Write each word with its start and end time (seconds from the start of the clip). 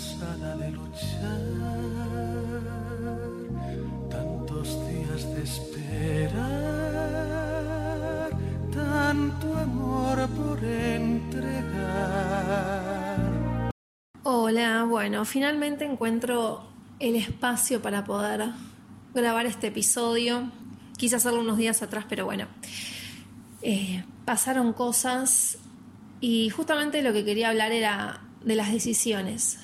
cansada 0.00 0.56
de 0.56 0.70
luchar, 0.70 1.40
tantos 4.08 4.68
días 4.88 5.34
de 5.34 5.42
esperar, 5.42 6.40
tanto 8.72 9.54
amor 9.58 10.26
por 10.30 10.64
entregar. 10.64 11.60
Hola, 14.22 14.84
bueno, 14.84 15.26
finalmente 15.26 15.84
encuentro 15.84 16.70
el 16.98 17.16
espacio 17.16 17.82
para 17.82 18.04
poder 18.04 18.52
grabar 19.14 19.44
este 19.46 19.66
episodio. 19.66 20.50
Quise 20.96 21.16
hacerlo 21.16 21.40
unos 21.40 21.58
días 21.58 21.82
atrás, 21.82 22.06
pero 22.08 22.24
bueno, 22.24 22.46
eh, 23.60 24.02
pasaron 24.24 24.72
cosas 24.72 25.58
y 26.20 26.48
justamente 26.50 27.02
lo 27.02 27.12
que 27.12 27.24
quería 27.24 27.50
hablar 27.50 27.72
era 27.72 28.22
de 28.42 28.54
las 28.54 28.72
decisiones. 28.72 29.58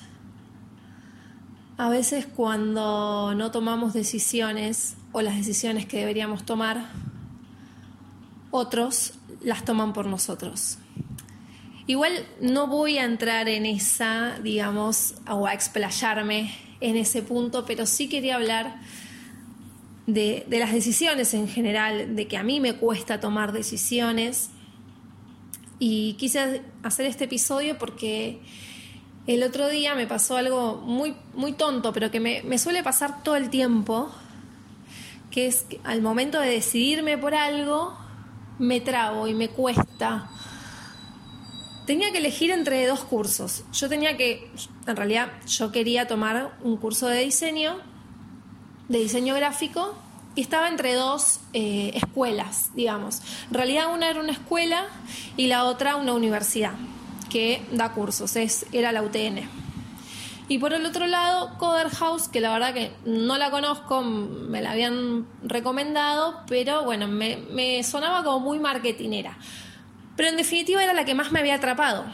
A 1.77 1.89
veces 1.89 2.25
cuando 2.25 3.35
no 3.35 3.51
tomamos 3.51 3.93
decisiones 3.93 4.95
o 5.11 5.21
las 5.21 5.37
decisiones 5.37 5.85
que 5.85 5.97
deberíamos 5.97 6.43
tomar, 6.43 6.89
otros 8.49 9.13
las 9.41 9.63
toman 9.63 9.93
por 9.93 10.07
nosotros. 10.07 10.79
Igual 11.85 12.25
no 12.41 12.65
voy 12.65 12.97
a 12.97 13.05
entrar 13.05 13.47
en 13.47 13.65
esa, 13.65 14.39
digamos, 14.39 15.13
o 15.29 15.45
a 15.45 15.53
explayarme 15.53 16.51
en 16.81 16.97
ese 16.97 17.21
punto, 17.21 17.63
pero 17.65 17.85
sí 17.85 18.09
quería 18.09 18.35
hablar 18.35 18.81
de, 20.07 20.45
las 20.49 20.73
decisiones 20.73 21.35
en 21.35 21.47
general, 21.47 22.15
de 22.15 22.27
que 22.27 22.37
a 22.37 22.43
mí 22.43 22.59
me 22.59 22.73
cuesta 22.73 23.19
tomar 23.19 23.51
decisiones. 23.51 24.49
Y 25.79 26.13
quise 26.13 26.63
hacer 26.81 27.05
este 27.05 27.25
episodio 27.25 27.77
porque 27.77 28.41
el 29.27 29.43
otro 29.43 29.67
día 29.67 29.93
me 29.93 30.07
pasó 30.07 30.37
algo 30.37 30.77
muy, 30.77 31.13
muy 31.33 31.51
tonto, 31.51 31.91
pero 31.91 32.09
que 32.09 32.21
me, 32.21 32.57
suele 32.57 32.81
pasar 32.81 33.23
todo 33.23 33.35
el 33.35 33.49
tiempo, 33.49 34.09
que 35.31 35.47
es 35.47 35.65
al 35.83 36.01
momento 36.01 36.39
de 36.39 36.49
decidirme 36.49 37.17
por 37.17 37.35
algo, 37.35 37.95
me 38.57 38.79
trabo 38.79 39.27
y 39.27 39.33
me 39.33 39.49
cuesta. 39.49 40.29
Tenía 41.85 42.11
que 42.11 42.19
elegir 42.19 42.51
entre 42.51 42.87
dos 42.87 43.01
cursos. 43.01 43.65
Yo 43.73 43.89
tenía 43.89 44.15
que, 44.15 44.49
en 44.87 44.95
realidad, 44.95 45.29
yo 45.45 45.73
quería 45.73 46.07
tomar 46.07 46.57
un 46.63 46.77
curso 46.77 47.07
de 47.07 47.19
diseño, 47.19 47.77
de 48.87 48.99
diseño 48.99 49.35
gráfico, 49.35 49.93
y 50.35 50.41
estaba 50.41 50.69
entre 50.69 50.93
dos 50.93 51.41
eh, 51.51 51.91
escuelas, 51.95 52.69
digamos. 52.75 53.21
En 53.49 53.55
realidad 53.55 53.93
una 53.93 54.09
era 54.09 54.21
una 54.21 54.31
escuela 54.31 54.85
y 55.35 55.47
la 55.47 55.65
otra 55.65 55.97
una 55.97 56.13
universidad 56.13 56.73
que 57.27 57.61
da 57.71 57.93
cursos, 57.93 58.35
es, 58.35 58.65
era 58.71 58.91
la 58.91 59.03
UTN. 59.03 59.47
Y 60.49 60.59
por 60.59 60.71
el 60.73 60.85
otro 60.85 61.07
lado, 61.07 61.57
Coder 61.57 61.89
House, 61.89 62.29
que 62.29 62.39
la 62.39 62.53
verdad 62.53 62.73
que 62.73 62.93
no 63.05 63.37
la 63.37 63.51
conozco, 63.51 64.01
me 64.01 64.61
la 64.61 64.71
habían 64.71 65.27
recomendado, 65.43 66.41
pero 66.47 66.85
bueno, 66.85 67.07
me, 67.07 67.37
me 67.51 67.83
sonaba 67.83 68.23
como 68.23 68.39
muy 68.39 68.59
marketinera. 68.59 69.37
Pero 70.15 70.29
en 70.29 70.37
definitiva 70.37 70.81
era 70.81 70.93
la 70.93 71.03
que 71.03 71.15
más 71.15 71.33
me 71.33 71.39
había 71.39 71.55
atrapado. 71.55 72.05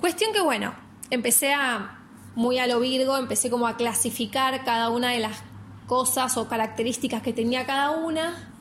Cuestión 0.00 0.32
que 0.32 0.40
bueno, 0.40 0.74
empecé 1.10 1.52
a, 1.52 1.98
muy 2.36 2.58
a 2.60 2.68
lo 2.68 2.78
Virgo, 2.78 3.16
empecé 3.16 3.50
como 3.50 3.66
a 3.66 3.76
clasificar 3.76 4.64
cada 4.64 4.90
una 4.90 5.10
de 5.10 5.18
las 5.18 5.42
cosas 5.88 6.36
o 6.36 6.48
características 6.48 7.20
que 7.20 7.32
tenía 7.32 7.66
cada 7.66 7.90
una. 7.90 8.52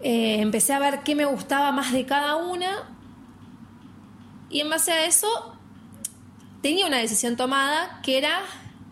Eh, 0.00 0.40
empecé 0.40 0.72
a 0.72 0.78
ver 0.78 1.00
qué 1.02 1.14
me 1.14 1.26
gustaba 1.26 1.72
más 1.72 1.92
de 1.92 2.06
cada 2.06 2.36
una 2.36 2.93
y 4.54 4.60
en 4.60 4.70
base 4.70 4.92
a 4.92 5.04
eso 5.04 5.26
tenía 6.62 6.86
una 6.86 6.98
decisión 6.98 7.36
tomada 7.36 8.00
que 8.04 8.16
era 8.18 8.40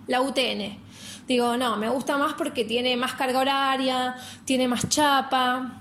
la 0.08 0.20
UTN. 0.20 0.76
Digo, 1.28 1.56
no, 1.56 1.76
me 1.76 1.88
gusta 1.88 2.18
más 2.18 2.34
porque 2.34 2.64
tiene 2.64 2.96
más 2.96 3.12
carga 3.12 3.38
horaria, 3.38 4.16
tiene 4.44 4.66
más 4.66 4.88
chapa. 4.88 5.80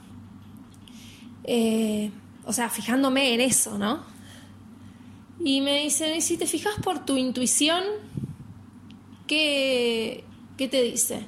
Eh, 1.45 2.11
o 2.45 2.53
sea, 2.53 2.69
fijándome 2.69 3.33
en 3.33 3.41
eso, 3.41 3.79
¿no? 3.79 4.05
Y 5.43 5.61
me 5.61 5.79
dicen, 5.79 6.15
¿y 6.15 6.21
si 6.21 6.37
te 6.37 6.45
fijas 6.45 6.75
por 6.83 7.03
tu 7.03 7.17
intuición, 7.17 7.83
qué, 9.25 10.23
qué 10.59 10.67
te 10.67 10.83
dice? 10.83 11.25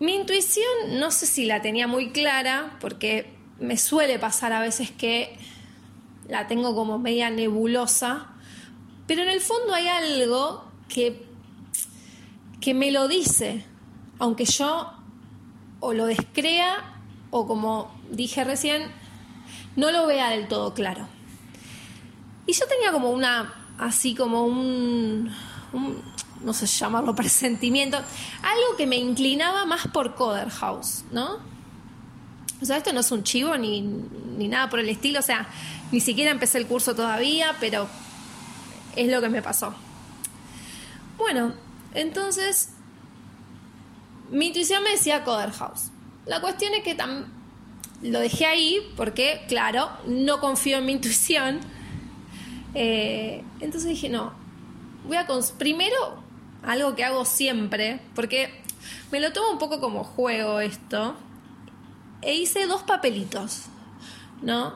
Mi 0.00 0.16
intuición 0.16 0.98
no 0.98 1.12
sé 1.12 1.24
si 1.26 1.44
la 1.44 1.62
tenía 1.62 1.86
muy 1.86 2.10
clara, 2.10 2.76
porque 2.80 3.32
me 3.60 3.76
suele 3.76 4.18
pasar 4.18 4.52
a 4.52 4.58
veces 4.58 4.90
que 4.90 5.38
la 6.28 6.46
tengo 6.46 6.74
como 6.74 6.98
media 6.98 7.30
nebulosa, 7.30 8.28
pero 9.06 9.22
en 9.22 9.28
el 9.28 9.40
fondo 9.40 9.74
hay 9.74 9.88
algo 9.88 10.64
que, 10.88 11.26
que 12.60 12.74
me 12.74 12.90
lo 12.90 13.08
dice, 13.08 13.64
aunque 14.18 14.44
yo 14.44 14.92
o 15.80 15.92
lo 15.92 16.06
descrea 16.06 17.00
o 17.30 17.46
como 17.46 17.94
dije 18.10 18.44
recién, 18.44 18.90
no 19.76 19.90
lo 19.90 20.06
vea 20.06 20.30
del 20.30 20.48
todo 20.48 20.74
claro. 20.74 21.06
Y 22.46 22.52
yo 22.52 22.66
tenía 22.66 22.92
como 22.92 23.10
una, 23.10 23.54
así 23.78 24.14
como 24.14 24.44
un, 24.44 25.30
un 25.72 26.02
no 26.42 26.52
sé 26.52 26.66
llamarlo 26.66 27.14
presentimiento, 27.14 27.96
algo 27.96 28.76
que 28.76 28.86
me 28.86 28.96
inclinaba 28.96 29.64
más 29.64 29.86
por 29.88 30.14
Coder 30.14 30.50
House, 30.50 31.04
¿no? 31.10 31.55
O 32.60 32.64
sea, 32.64 32.78
esto 32.78 32.92
no 32.92 33.00
es 33.00 33.10
un 33.10 33.22
chivo 33.22 33.56
ni, 33.56 33.82
ni 33.82 34.48
nada 34.48 34.70
por 34.70 34.80
el 34.80 34.88
estilo, 34.88 35.18
o 35.18 35.22
sea, 35.22 35.48
ni 35.92 36.00
siquiera 36.00 36.30
empecé 36.30 36.58
el 36.58 36.66
curso 36.66 36.94
todavía, 36.94 37.54
pero 37.60 37.88
es 38.96 39.10
lo 39.10 39.20
que 39.20 39.28
me 39.28 39.42
pasó. 39.42 39.74
Bueno, 41.18 41.52
entonces 41.94 42.70
mi 44.30 44.46
intuición 44.48 44.82
me 44.82 44.90
decía 44.90 45.24
Coder 45.24 45.52
House. 45.52 45.90
La 46.26 46.40
cuestión 46.40 46.74
es 46.74 46.82
que 46.82 46.96
lo 48.02 48.20
dejé 48.20 48.46
ahí 48.46 48.92
porque, 48.96 49.44
claro, 49.48 49.88
no 50.06 50.40
confío 50.40 50.78
en 50.78 50.86
mi 50.86 50.92
intuición. 50.92 51.60
Eh, 52.74 53.42
entonces 53.60 53.90
dije, 53.90 54.08
no, 54.08 54.32
voy 55.06 55.16
a... 55.16 55.26
Primero, 55.58 56.22
algo 56.62 56.96
que 56.96 57.04
hago 57.04 57.24
siempre, 57.24 58.00
porque 58.14 58.50
me 59.12 59.20
lo 59.20 59.32
tomo 59.32 59.52
un 59.52 59.58
poco 59.58 59.80
como 59.80 60.02
juego 60.04 60.60
esto, 60.60 61.16
e 62.26 62.34
hice 62.34 62.66
dos 62.66 62.82
papelitos, 62.82 63.66
¿no? 64.42 64.74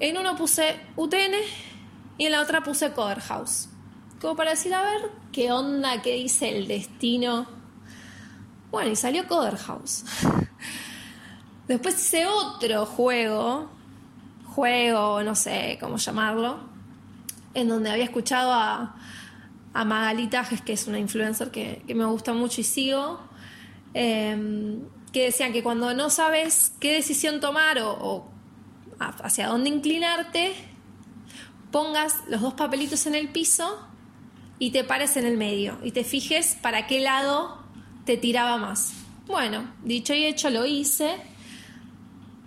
En 0.00 0.18
uno 0.18 0.36
puse 0.36 0.80
UTN 0.96 1.34
y 2.18 2.26
en 2.26 2.32
la 2.32 2.40
otra 2.40 2.64
puse 2.64 2.92
Coder 2.92 3.20
House. 3.20 3.68
Como 4.20 4.34
para 4.34 4.50
decir, 4.50 4.74
a 4.74 4.82
ver, 4.82 5.12
¿qué 5.30 5.52
onda? 5.52 6.02
¿Qué 6.02 6.16
dice 6.16 6.58
el 6.58 6.66
destino? 6.66 7.46
Bueno, 8.72 8.90
y 8.90 8.96
salió 8.96 9.28
Coder 9.28 9.56
House. 9.56 10.04
Después 11.68 11.94
hice 11.94 12.26
otro 12.26 12.86
juego, 12.86 13.70
juego, 14.46 15.22
no 15.22 15.36
sé 15.36 15.78
cómo 15.80 15.96
llamarlo, 15.96 16.58
en 17.54 17.68
donde 17.68 17.88
había 17.88 18.04
escuchado 18.04 18.52
a, 18.52 18.96
a 19.72 19.84
Magali 19.84 20.26
Tajes, 20.26 20.60
que 20.60 20.72
es 20.72 20.88
una 20.88 20.98
influencer 20.98 21.52
que, 21.52 21.84
me 21.94 22.04
gusta 22.06 22.32
mucho 22.32 22.60
y 22.62 22.64
sigo, 22.64 23.20
eh, 23.94 24.80
que 25.12 25.24
decían 25.24 25.52
que 25.52 25.62
cuando 25.62 25.94
no 25.94 26.10
sabes 26.10 26.72
qué 26.80 26.92
decisión 26.92 27.40
tomar 27.40 27.78
o, 27.80 28.28
hacia 28.98 29.48
dónde 29.48 29.68
inclinarte, 29.68 30.54
pongas 31.70 32.16
los 32.28 32.40
dos 32.40 32.54
papelitos 32.54 33.06
en 33.06 33.14
el 33.14 33.28
piso 33.28 33.86
y 34.58 34.70
te 34.70 34.84
pares 34.84 35.16
en 35.16 35.26
el 35.26 35.36
medio 35.36 35.78
y 35.82 35.92
te 35.92 36.04
fijes 36.04 36.56
para 36.60 36.86
qué 36.86 37.00
lado 37.00 37.58
te 38.04 38.16
tiraba 38.16 38.56
más. 38.56 38.94
Bueno, 39.26 39.70
dicho 39.82 40.14
y 40.14 40.24
hecho 40.24 40.50
lo 40.50 40.64
hice 40.66 41.16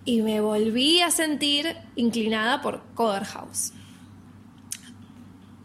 y 0.04 0.22
me 0.22 0.42
volví 0.42 1.02
a 1.02 1.12
sentir 1.12 1.76
inclinada 1.96 2.62
por 2.62 2.84
Coder 2.94 3.26
House. 3.26 3.74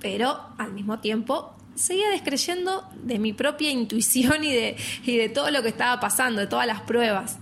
Pero 0.01 0.41
al 0.57 0.73
mismo 0.73 1.01
tiempo 1.01 1.55
seguía 1.81 2.11
descreyendo 2.11 2.87
de 3.03 3.19
mi 3.19 3.33
propia 3.33 3.71
intuición 3.71 4.45
y 4.45 4.53
de, 4.53 4.77
y 5.05 5.17
de 5.17 5.31
todo 5.31 5.51
lo 5.51 5.63
que 5.63 5.69
estaba 5.69 5.99
pasando, 5.99 6.41
de 6.41 6.47
todas 6.47 6.67
las 6.67 6.83
pruebas. 6.83 7.39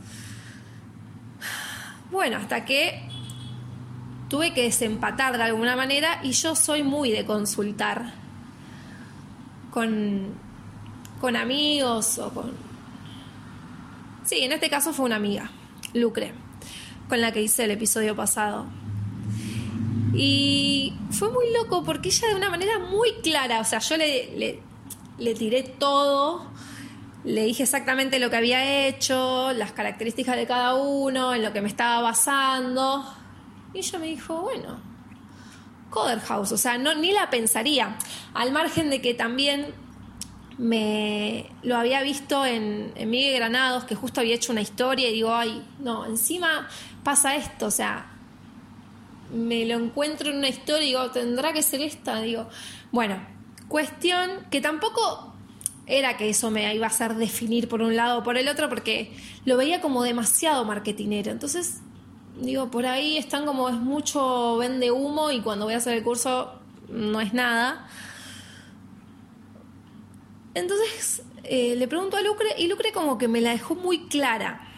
Bueno, 2.11 2.37
hasta 2.37 2.64
que 2.64 3.02
tuve 4.29 4.55
que 4.55 4.62
desempatar 4.62 5.37
de 5.37 5.43
alguna 5.43 5.75
manera 5.75 6.20
y 6.23 6.32
yo 6.32 6.55
soy 6.55 6.85
muy 6.85 7.11
de 7.11 7.26
consultar 7.26 8.12
con, 9.73 10.35
con 11.20 11.34
amigos 11.34 12.19
o 12.19 12.31
con... 12.32 12.52
Sí, 14.25 14.38
en 14.44 14.52
este 14.52 14.70
caso 14.70 14.93
fue 14.93 15.06
una 15.06 15.17
amiga, 15.17 15.50
Lucre, 15.94 16.32
con 17.08 17.20
la 17.20 17.32
que 17.32 17.43
hice 17.43 17.64
el 17.64 17.73
episodio 17.73 18.14
pasado. 18.14 18.67
Y 20.14 20.94
fue 21.10 21.31
muy 21.31 21.52
loco 21.52 21.84
porque 21.84 22.08
ella 22.08 22.28
de 22.28 22.34
una 22.34 22.50
manera 22.50 22.78
muy 22.78 23.14
clara, 23.22 23.60
o 23.60 23.64
sea, 23.64 23.78
yo 23.81 23.96
le, 23.96 24.60
le, 25.19 25.34
tiré 25.34 25.62
todo, 25.62 26.46
le 27.25 27.44
dije 27.44 27.64
exactamente 27.64 28.19
lo 28.19 28.31
que 28.31 28.37
había 28.37 28.87
hecho, 28.87 29.52
las 29.52 29.72
características 29.72 30.37
de 30.37 30.46
cada 30.46 30.75
uno, 30.75 31.34
en 31.34 31.43
lo 31.43 31.52
que 31.52 31.60
me 31.60 31.69
estaba 31.69 32.00
basando. 32.00 33.05
Y 33.75 33.78
ella 33.78 33.99
me 33.99 34.06
dijo, 34.06 34.40
bueno, 34.40 34.81
Coder 35.90 36.20
House, 36.20 36.52
o 36.52 36.58
sea, 36.58 36.78
no, 36.78 36.94
ni 36.94 37.12
la 37.12 37.28
pensaría, 37.31 37.96
al 38.34 38.52
margen 38.52 38.90
de 38.90 39.00
que 39.02 39.14
también 39.14 39.75
me 40.56 41.50
lo 41.62 41.76
había 41.76 42.02
visto 42.02 42.44
en 42.44 42.93
Miguel 43.08 43.37
Granados, 43.37 43.84
que 43.84 43.94
justo 43.94 44.20
había 44.20 44.34
hecho 44.34 44.52
una 44.52 44.60
historia 44.62 45.08
y 45.08 45.12
digo, 45.12 45.34
ay, 45.34 45.64
no, 45.78 46.06
encima 46.06 46.66
pasa 47.05 47.37
esto, 47.37 47.66
o 47.66 47.70
sea, 47.70 48.18
me 49.33 49.65
lo 49.67 49.75
encuentro 49.75 50.31
en 50.31 50.39
una 50.39 50.49
historia 50.49 50.85
y 50.85 50.89
digo, 50.89 51.11
tendrá 51.11 51.53
que 51.53 51.63
ser 51.63 51.81
esta, 51.81 52.21
digo, 52.21 52.49
bueno, 52.93 53.21
cuestión 53.69 54.47
que 54.51 54.61
tampoco 54.61 55.35
era 55.87 56.17
que 56.17 56.29
eso 56.29 56.51
me 56.51 56.75
iba 56.75 56.87
a 56.87 56.91
hacer 56.91 57.15
definir 57.15 57.69
por 57.69 57.83
un 57.83 57.97
lado 57.97 58.19
o 58.19 58.23
por 58.23 58.37
el 58.37 58.49
otro, 58.49 58.69
porque 58.69 59.17
lo 59.45 59.57
veía 59.57 59.81
como 59.81 60.03
demasiado 60.03 60.65
marketinero, 60.65 61.31
entonces 61.31 61.81
digo, 62.41 62.71
por 62.71 62.87
ahí 62.87 63.17
están 63.17 63.47
como 63.47 63.69
es 63.69 63.77
mucho 63.77 64.57
vende 64.59 64.91
humo 64.91 65.31
y 65.31 65.41
cuando 65.41 65.65
voy 65.65 65.75
a 65.75 65.79
hacer 65.79 65.97
el 65.97 66.05
curso 66.05 66.53
no 66.89 67.21
es 67.21 67.35
nada. 67.35 67.89
Entonces 70.55 71.23
eh, 71.45 71.77
le 71.77 71.89
pregunto 71.89 72.17
a 72.17 72.21
Lucre 72.21 72.49
y 72.59 72.67
Lucre 72.69 72.93
como 72.93 73.19
que 73.19 73.29
me 73.29 73.41
la 73.41 73.51
dejó 73.51 73.75
muy 73.75 74.07
clara. 74.07 74.69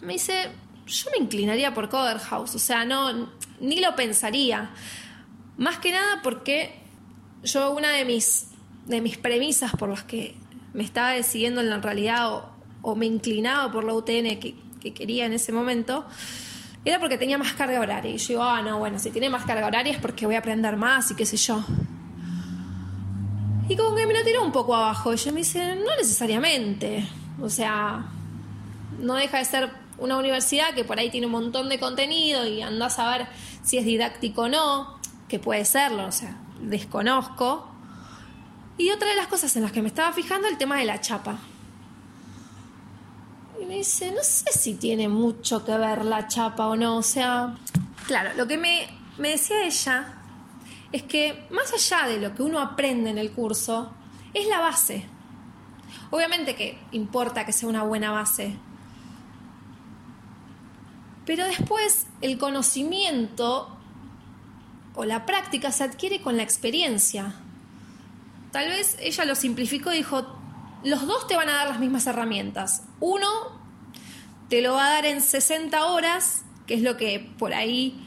Me 0.00 0.14
dice, 0.14 0.50
yo 0.92 1.10
me 1.10 1.24
inclinaría 1.24 1.72
por 1.72 1.88
Coder 1.88 2.18
House, 2.18 2.54
o 2.54 2.58
sea, 2.58 2.84
no, 2.84 3.28
ni 3.60 3.80
lo 3.80 3.96
pensaría. 3.96 4.70
Más 5.56 5.78
que 5.78 5.90
nada 5.90 6.20
porque 6.22 6.74
yo 7.42 7.72
una 7.72 7.90
de 7.90 8.04
mis, 8.04 8.48
de 8.86 9.00
mis 9.00 9.16
premisas 9.16 9.72
por 9.72 9.88
las 9.88 10.04
que 10.04 10.36
me 10.74 10.84
estaba 10.84 11.10
decidiendo 11.10 11.60
en 11.60 11.70
la 11.70 11.78
realidad 11.78 12.44
o, 12.82 12.94
me 12.94 13.06
inclinaba 13.06 13.70
por 13.70 13.84
la 13.84 13.94
UTN 13.94 14.38
que, 14.40 14.54
que, 14.80 14.92
quería 14.92 15.26
en 15.26 15.32
ese 15.32 15.52
momento, 15.52 16.04
era 16.84 16.98
porque 16.98 17.16
tenía 17.16 17.38
más 17.38 17.52
carga 17.52 17.80
horaria. 17.80 18.10
Y 18.10 18.18
yo 18.18 18.28
digo, 18.28 18.42
ah, 18.42 18.60
no, 18.60 18.78
bueno, 18.78 18.98
si 18.98 19.10
tiene 19.10 19.30
más 19.30 19.44
carga 19.44 19.66
horaria 19.66 19.92
es 19.92 19.98
porque 19.98 20.26
voy 20.26 20.34
a 20.34 20.40
aprender 20.40 20.76
más 20.76 21.10
y 21.10 21.14
qué 21.14 21.24
sé 21.24 21.36
yo. 21.36 21.64
Y 23.68 23.76
como 23.76 23.94
que 23.94 24.06
me 24.06 24.12
lo 24.12 24.24
tiró 24.24 24.44
un 24.44 24.52
poco 24.52 24.74
abajo. 24.74 25.14
Y 25.14 25.16
yo 25.16 25.32
me 25.32 25.38
dice, 25.38 25.76
no 25.76 25.96
necesariamente. 25.96 27.06
O 27.40 27.48
sea, 27.48 28.04
no 28.98 29.14
deja 29.14 29.38
de 29.38 29.44
ser 29.44 29.81
una 29.98 30.16
universidad 30.16 30.74
que 30.74 30.84
por 30.84 30.98
ahí 30.98 31.10
tiene 31.10 31.26
un 31.26 31.32
montón 31.32 31.68
de 31.68 31.78
contenido 31.78 32.46
y 32.46 32.62
andás 32.62 32.98
a 32.98 33.10
ver 33.16 33.26
si 33.62 33.78
es 33.78 33.84
didáctico 33.84 34.42
o 34.42 34.48
no, 34.48 34.98
que 35.28 35.38
puede 35.38 35.64
serlo, 35.64 36.06
o 36.06 36.12
sea, 36.12 36.36
desconozco. 36.60 37.68
Y 38.78 38.90
otra 38.90 39.08
de 39.10 39.16
las 39.16 39.28
cosas 39.28 39.54
en 39.56 39.62
las 39.62 39.72
que 39.72 39.82
me 39.82 39.88
estaba 39.88 40.12
fijando, 40.12 40.48
el 40.48 40.58
tema 40.58 40.78
de 40.78 40.84
la 40.84 41.00
chapa. 41.00 41.38
Y 43.60 43.64
me 43.64 43.76
dice, 43.76 44.10
no 44.10 44.22
sé 44.22 44.50
si 44.52 44.74
tiene 44.74 45.08
mucho 45.08 45.64
que 45.64 45.76
ver 45.76 46.04
la 46.04 46.26
chapa 46.26 46.66
o 46.66 46.76
no, 46.76 46.96
o 46.96 47.02
sea, 47.02 47.54
claro, 48.06 48.30
lo 48.36 48.46
que 48.48 48.58
me, 48.58 48.88
me 49.18 49.30
decía 49.30 49.64
ella 49.64 50.18
es 50.90 51.02
que 51.04 51.46
más 51.50 51.72
allá 51.72 52.08
de 52.08 52.20
lo 52.20 52.34
que 52.34 52.42
uno 52.42 52.60
aprende 52.60 53.10
en 53.10 53.18
el 53.18 53.32
curso, 53.32 53.92
es 54.34 54.46
la 54.46 54.60
base. 54.60 55.06
Obviamente 56.10 56.54
que 56.54 56.78
importa 56.92 57.46
que 57.46 57.52
sea 57.52 57.68
una 57.68 57.82
buena 57.82 58.10
base, 58.10 58.56
pero 61.24 61.44
después 61.46 62.06
el 62.20 62.38
conocimiento 62.38 63.76
o 64.94 65.04
la 65.04 65.24
práctica 65.24 65.72
se 65.72 65.84
adquiere 65.84 66.20
con 66.20 66.36
la 66.36 66.42
experiencia. 66.42 67.34
Tal 68.50 68.68
vez 68.68 68.96
ella 69.00 69.24
lo 69.24 69.34
simplificó 69.34 69.92
y 69.92 69.98
dijo, 69.98 70.26
los 70.84 71.06
dos 71.06 71.26
te 71.26 71.36
van 71.36 71.48
a 71.48 71.54
dar 71.54 71.68
las 71.68 71.80
mismas 71.80 72.06
herramientas. 72.06 72.82
Uno 73.00 73.28
te 74.48 74.60
lo 74.60 74.74
va 74.74 74.86
a 74.86 74.90
dar 74.90 75.06
en 75.06 75.22
60 75.22 75.86
horas, 75.86 76.42
que 76.66 76.74
es 76.74 76.82
lo 76.82 76.96
que 76.96 77.30
por 77.38 77.54
ahí 77.54 78.06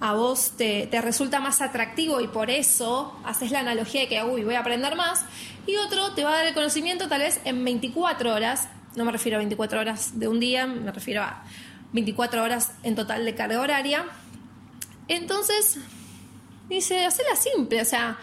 a 0.00 0.14
vos 0.14 0.52
te, 0.56 0.86
te, 0.86 1.00
resulta 1.00 1.40
más 1.40 1.60
atractivo 1.60 2.20
y 2.20 2.28
por 2.28 2.50
eso 2.50 3.18
haces 3.24 3.50
la 3.50 3.60
analogía 3.60 4.02
de 4.02 4.08
que, 4.08 4.22
uy, 4.22 4.44
voy 4.44 4.54
a 4.54 4.60
aprender 4.60 4.96
más. 4.96 5.24
Y 5.66 5.76
otro 5.76 6.12
te 6.12 6.24
va 6.24 6.32
a 6.32 6.36
dar 6.38 6.46
el 6.46 6.54
conocimiento 6.54 7.08
tal 7.08 7.20
vez 7.20 7.40
en 7.44 7.64
24 7.64 8.34
horas. 8.34 8.68
No 8.96 9.04
me 9.04 9.12
refiero 9.12 9.36
a 9.36 9.38
24 9.38 9.80
horas 9.80 10.18
de 10.18 10.28
un 10.28 10.40
día, 10.40 10.66
me 10.66 10.90
refiero 10.90 11.22
a 11.22 11.44
24 11.92 12.42
horas 12.42 12.72
en 12.82 12.94
total 12.94 13.24
de 13.24 13.34
carga 13.34 13.60
horaria. 13.60 14.06
Entonces, 15.08 15.78
dice, 16.68 17.04
hacela 17.04 17.36
simple, 17.36 17.82
o 17.82 17.84
sea, 17.84 18.18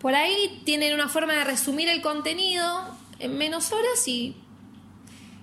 por 0.00 0.14
ahí 0.14 0.62
tienen 0.64 0.94
una 0.94 1.08
forma 1.08 1.34
de 1.34 1.44
resumir 1.44 1.88
el 1.88 2.00
contenido 2.00 2.96
en 3.18 3.36
menos 3.36 3.72
horas 3.72 4.06
y, 4.06 4.36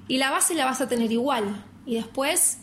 y 0.07 0.17
la 0.17 0.31
base 0.31 0.55
la 0.55 0.65
vas 0.65 0.81
a 0.81 0.87
tener 0.87 1.11
igual. 1.11 1.63
Y 1.85 1.95
después 1.95 2.59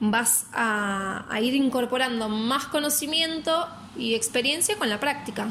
vas 0.00 0.46
a, 0.52 1.26
a 1.30 1.40
ir 1.40 1.54
incorporando 1.54 2.28
más 2.28 2.64
conocimiento 2.66 3.68
y 3.96 4.14
experiencia 4.14 4.76
con 4.76 4.88
la 4.88 4.98
práctica. 4.98 5.50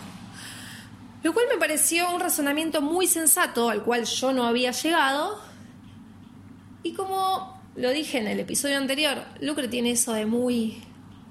Lo 1.24 1.34
cual 1.34 1.46
me 1.50 1.58
pareció 1.58 2.14
un 2.14 2.20
razonamiento 2.20 2.82
muy 2.82 3.06
sensato 3.06 3.70
al 3.70 3.84
cual 3.84 4.06
yo 4.06 4.34
no 4.34 4.46
había 4.46 4.72
llegado. 4.72 5.40
Y 6.82 6.94
como 6.94 7.61
lo 7.76 7.90
dije 7.92 8.18
en 8.18 8.28
el 8.28 8.40
episodio 8.40 8.78
anterior, 8.78 9.24
Lucre 9.40 9.68
tiene 9.68 9.92
eso 9.92 10.14
de 10.14 10.26
muy 10.26 10.84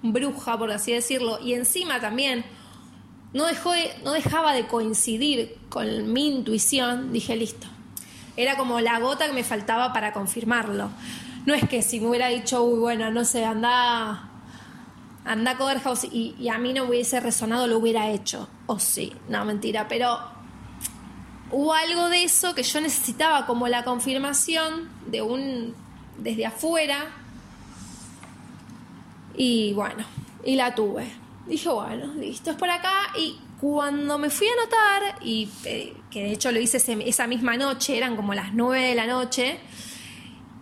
bruja, 0.03 0.59
por 0.59 0.71
así 0.71 0.93
decirlo, 0.93 1.39
y 1.43 1.55
encima 1.55 2.01
también 2.01 2.45
no, 3.33 3.47
dejó 3.47 3.73
no 4.05 4.13
dejaba 4.13 4.53
de 4.53 4.67
coincidir 4.67 5.57
con 5.69 6.13
mi 6.13 6.29
intuición, 6.29 7.13
dije 7.13 7.37
listo. 7.37 7.67
Era 8.37 8.57
como 8.57 8.81
la 8.81 8.99
gota 9.01 9.27
que 9.27 9.33
me 9.33 9.45
faltaba 9.45 9.93
para 9.93 10.13
confirmarlo. 10.13 10.91
No 11.47 11.55
es 11.55 11.69
que 11.69 11.83
si 11.83 12.01
me 12.01 12.09
hubiera 12.09 12.29
dicho, 12.29 12.63
uy, 12.63 12.79
bueno, 12.79 13.11
no 13.11 13.25
sé, 13.25 13.45
anda, 13.45 14.31
anda 15.25 15.51
a 15.51 15.57
Coder 15.59 15.81
House 15.81 16.05
y, 16.05 16.35
y 16.39 16.49
a 16.49 16.59
mí 16.59 16.73
no 16.73 16.85
hubiese 16.85 17.21
resonado, 17.21 17.67
lo 17.67 17.79
hubiera 17.79 18.11
hecho. 18.11 18.49
O 18.67 18.79
sí, 18.79 19.13
no, 19.29 19.45
mentira, 19.45 19.89
pero 19.89 20.19
hubo 21.51 21.75
algo 21.75 22.09
de 22.09 22.25
eso 22.25 22.55
que 22.55 22.63
yo 22.63 22.81
necesitaba 22.81 23.47
como 23.47 23.69
la 23.69 23.85
confirmación 23.85 24.89
de 25.07 25.23
un 25.23 25.75
desde 26.21 26.47
afuera. 26.47 27.07
Y 29.37 29.73
bueno, 29.73 30.05
y 30.45 30.57
la 30.57 30.75
tuve. 30.75 31.07
Dije, 31.47 31.69
bueno, 31.69 32.15
listo, 32.15 32.51
es 32.51 32.57
por 32.57 32.71
acá. 32.71 33.13
Y 33.19 33.39
cuando 33.61 34.19
me 34.19 34.31
fui 34.31 34.47
a 34.47 34.53
anotar, 34.53 35.23
y 35.23 35.49
eh, 35.65 35.95
que 36.11 36.23
de 36.23 36.33
hecho 36.33 36.53
lo 36.53 36.61
hice 36.61 36.79
esa 36.79 37.27
misma 37.27 37.57
noche, 37.57 37.97
eran 37.97 38.17
como 38.17 38.35
las 38.35 38.53
9 38.55 38.89
de 38.89 38.95
la 38.95 39.07
noche, 39.07 39.59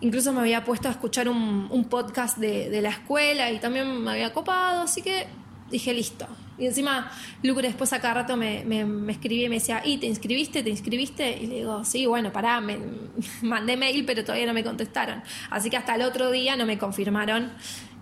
incluso 0.00 0.32
me 0.32 0.40
había 0.40 0.64
puesto 0.64 0.88
a 0.88 0.92
escuchar 0.92 1.28
un, 1.28 1.68
un 1.70 1.84
podcast 1.84 2.38
de, 2.38 2.70
de 2.70 2.82
la 2.82 2.90
escuela 2.90 3.50
y 3.50 3.58
también 3.58 4.02
me 4.02 4.10
había 4.12 4.32
copado, 4.32 4.82
así 4.82 5.02
que 5.02 5.26
dije, 5.70 5.92
listo, 5.92 6.26
y 6.58 6.66
encima, 6.66 7.10
Lucre 7.42 7.68
después 7.68 7.92
a 7.92 8.00
cada 8.00 8.14
rato 8.14 8.36
me, 8.36 8.64
me, 8.64 9.12
escribía 9.12 9.46
y 9.46 9.48
me 9.48 9.56
decía, 9.56 9.80
¿y 9.84 9.98
te 9.98 10.06
inscribiste? 10.06 10.64
¿Te 10.64 10.70
inscribiste? 10.70 11.38
Y 11.40 11.46
le 11.46 11.54
digo, 11.56 11.84
sí, 11.84 12.06
bueno, 12.06 12.32
pará, 12.32 12.60
me, 12.60 12.78
mandé 13.42 13.76
mail, 13.76 14.04
pero 14.04 14.24
todavía 14.24 14.46
no 14.46 14.54
me 14.54 14.64
contestaron. 14.64 15.22
Así 15.50 15.70
que 15.70 15.76
hasta 15.76 15.94
el 15.94 16.02
otro 16.02 16.30
día 16.32 16.56
no 16.56 16.66
me 16.66 16.76
confirmaron 16.76 17.52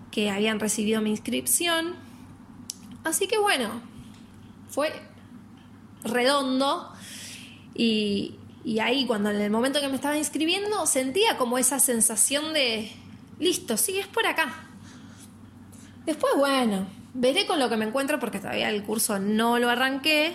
que 0.09 0.31
habían 0.31 0.59
recibido 0.59 1.01
mi 1.01 1.11
inscripción. 1.11 1.95
Así 3.03 3.27
que 3.27 3.37
bueno, 3.37 3.69
fue 4.69 4.91
redondo. 6.03 6.91
Y, 7.75 8.39
y 8.63 8.79
ahí, 8.79 9.05
cuando 9.05 9.29
en 9.29 9.39
el 9.39 9.51
momento 9.51 9.79
que 9.81 9.87
me 9.87 9.95
estaba 9.95 10.17
inscribiendo, 10.17 10.87
sentía 10.87 11.37
como 11.37 11.59
esa 11.59 11.77
sensación 11.77 12.53
de, 12.53 12.91
listo, 13.39 13.77
sí, 13.77 13.99
es 13.99 14.07
por 14.07 14.25
acá. 14.25 14.67
Después, 16.07 16.33
bueno, 16.37 16.87
veré 17.17 17.47
con 17.47 17.59
lo 17.59 17.67
que 17.67 17.77
me 17.77 17.85
encuentro 17.85 18.19
porque 18.19 18.39
todavía 18.39 18.69
el 18.69 18.83
curso 18.83 19.19
no 19.19 19.57
lo 19.59 19.69
arranqué. 19.69 20.33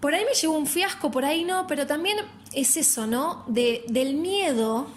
Por 0.00 0.14
ahí 0.14 0.24
me 0.24 0.34
llevó 0.34 0.56
un 0.56 0.66
fiasco, 0.66 1.10
por 1.10 1.24
ahí 1.24 1.44
no, 1.44 1.66
pero 1.66 1.86
también 1.86 2.18
es 2.52 2.76
eso, 2.76 3.06
¿no? 3.06 3.44
De, 3.46 3.84
del 3.88 4.14
miedo, 4.14 4.88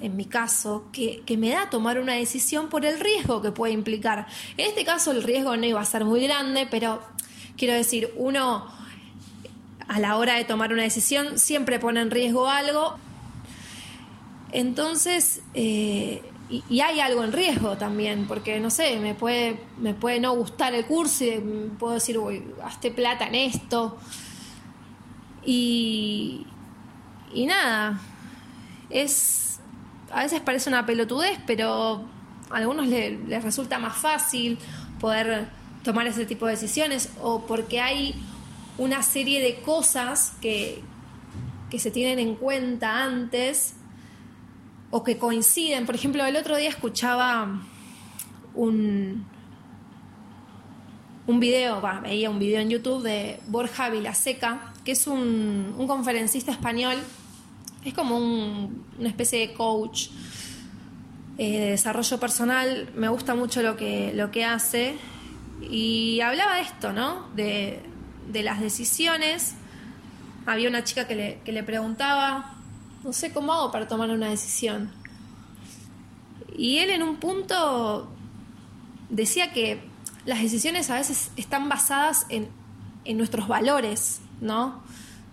en 0.00 0.16
mi 0.16 0.24
caso, 0.24 0.84
que, 0.92 1.22
que, 1.26 1.36
me 1.36 1.50
da 1.50 1.70
tomar 1.70 1.98
una 1.98 2.14
decisión 2.14 2.68
por 2.68 2.84
el 2.84 3.00
riesgo 3.00 3.42
que 3.42 3.52
puede 3.52 3.72
implicar. 3.72 4.26
En 4.56 4.68
este 4.68 4.84
caso 4.84 5.10
el 5.10 5.22
riesgo 5.22 5.56
no 5.56 5.66
iba 5.66 5.80
a 5.80 5.84
ser 5.84 6.04
muy 6.04 6.22
grande, 6.22 6.68
pero 6.70 7.02
quiero 7.56 7.74
decir, 7.74 8.12
uno 8.16 8.66
a 9.88 9.98
la 9.98 10.16
hora 10.16 10.36
de 10.36 10.44
tomar 10.44 10.72
una 10.72 10.84
decisión 10.84 11.38
siempre 11.38 11.80
pone 11.80 12.00
en 12.00 12.10
riesgo 12.10 12.48
algo. 12.48 12.96
Entonces, 14.52 15.42
eh, 15.54 16.22
y, 16.50 16.80
hay 16.80 16.98
algo 16.98 17.22
en 17.22 17.32
riesgo 17.32 17.76
también, 17.76 18.26
porque 18.26 18.58
no 18.58 18.70
sé, 18.70 18.98
me 18.98 19.14
puede, 19.14 19.60
me 19.78 19.94
puede 19.94 20.18
no 20.18 20.34
gustar 20.34 20.74
el 20.74 20.84
curso 20.84 21.24
y 21.24 21.70
puedo 21.78 21.94
decir, 21.94 22.18
uy, 22.18 22.44
gasté 22.58 22.90
plata 22.90 23.28
en 23.28 23.36
esto. 23.36 23.96
Y, 25.44 26.46
y 27.32 27.46
nada, 27.46 28.00
es. 28.90 29.60
A 30.10 30.24
veces 30.24 30.40
parece 30.40 30.68
una 30.68 30.84
pelotudez, 30.84 31.38
pero 31.46 32.04
a 32.50 32.56
algunos 32.56 32.88
les, 32.88 33.20
les 33.28 33.44
resulta 33.44 33.78
más 33.78 33.96
fácil 33.96 34.58
poder 34.98 35.48
tomar 35.84 36.08
ese 36.08 36.26
tipo 36.26 36.46
de 36.46 36.52
decisiones 36.52 37.10
o 37.22 37.46
porque 37.46 37.80
hay 37.80 38.20
una 38.76 39.04
serie 39.04 39.40
de 39.40 39.60
cosas 39.60 40.32
que, 40.40 40.82
que 41.70 41.78
se 41.78 41.92
tienen 41.92 42.18
en 42.18 42.34
cuenta 42.34 43.04
antes 43.04 43.74
o 44.90 45.02
que 45.04 45.18
coinciden. 45.18 45.86
Por 45.86 45.94
ejemplo, 45.94 46.24
el 46.24 46.36
otro 46.36 46.56
día 46.56 46.68
escuchaba 46.68 47.60
un, 48.54 49.24
un 51.26 51.40
video, 51.40 51.80
veía 52.02 52.30
un 52.30 52.38
video 52.38 52.60
en 52.60 52.70
YouTube 52.70 53.02
de 53.02 53.40
Borja 53.48 53.88
Vilaseca, 53.90 54.72
que 54.84 54.92
es 54.92 55.06
un, 55.06 55.74
un 55.78 55.86
conferencista 55.86 56.50
español, 56.52 56.96
es 57.84 57.94
como 57.94 58.16
un- 58.16 58.84
una 58.98 59.08
especie 59.08 59.38
de 59.40 59.54
coach 59.54 60.08
eh, 61.38 61.58
de 61.60 61.70
desarrollo 61.70 62.18
personal, 62.20 62.90
me 62.94 63.08
gusta 63.08 63.34
mucho 63.34 63.62
lo 63.62 63.76
que, 63.76 64.12
lo 64.14 64.30
que 64.30 64.44
hace 64.44 64.96
y 65.62 66.20
hablaba 66.20 66.56
de 66.56 66.62
esto, 66.62 66.92
¿no? 66.92 67.28
De, 67.34 67.80
de 68.30 68.42
las 68.42 68.60
decisiones. 68.60 69.54
Había 70.46 70.68
una 70.68 70.84
chica 70.84 71.06
que 71.06 71.14
le, 71.14 71.38
que 71.44 71.52
le 71.52 71.62
preguntaba, 71.62 72.56
no 73.04 73.12
sé 73.12 73.32
cómo 73.32 73.52
hago 73.52 73.70
para 73.70 73.88
tomar 73.88 74.10
una 74.10 74.28
decisión. 74.28 74.92
Y 76.56 76.78
él 76.78 76.90
en 76.90 77.02
un 77.02 77.16
punto 77.16 78.08
decía 79.08 79.52
que 79.52 79.82
las 80.26 80.42
decisiones 80.42 80.90
a 80.90 80.96
veces 80.96 81.30
están 81.36 81.68
basadas 81.68 82.26
en, 82.28 82.48
en 83.04 83.16
nuestros 83.16 83.48
valores, 83.48 84.20
¿no? 84.40 84.82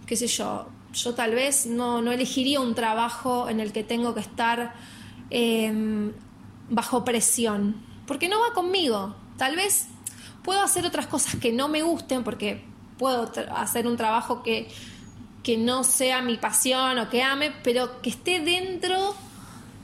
Qué 0.06 0.16
sé 0.16 0.28
yo, 0.28 0.68
yo 0.94 1.14
tal 1.14 1.36
vez 1.36 1.66
no, 1.66 2.02
no 2.02 2.12
elegiría 2.12 2.60
un 2.60 2.76
trabajo 2.76 3.50
en 3.50 3.60
el 3.60 3.72
que 3.72 3.84
tengo 3.84 4.14
que 4.14 4.22
estar 4.22 4.74
eh, 5.30 6.12
bajo 6.70 7.04
presión, 7.06 7.76
porque 8.06 8.30
no 8.30 8.40
va 8.40 8.54
conmigo. 8.54 9.16
Tal 9.38 9.56
vez 9.56 9.88
puedo 10.44 10.62
hacer 10.62 10.86
otras 10.86 11.08
cosas 11.08 11.36
que 11.36 11.52
no 11.52 11.68
me 11.68 11.84
gusten, 11.84 12.24
porque 12.24 12.64
puedo 12.98 13.32
hacer 13.56 13.88
un 13.88 13.98
trabajo 13.98 14.44
que, 14.44 14.70
que 15.44 15.58
no 15.58 15.84
sea 15.84 16.22
mi 16.22 16.38
pasión 16.38 16.98
o 17.00 17.10
que 17.10 17.24
ame, 17.24 17.52
pero 17.64 18.02
que 18.02 18.10
esté 18.10 18.40
dentro 18.42 19.16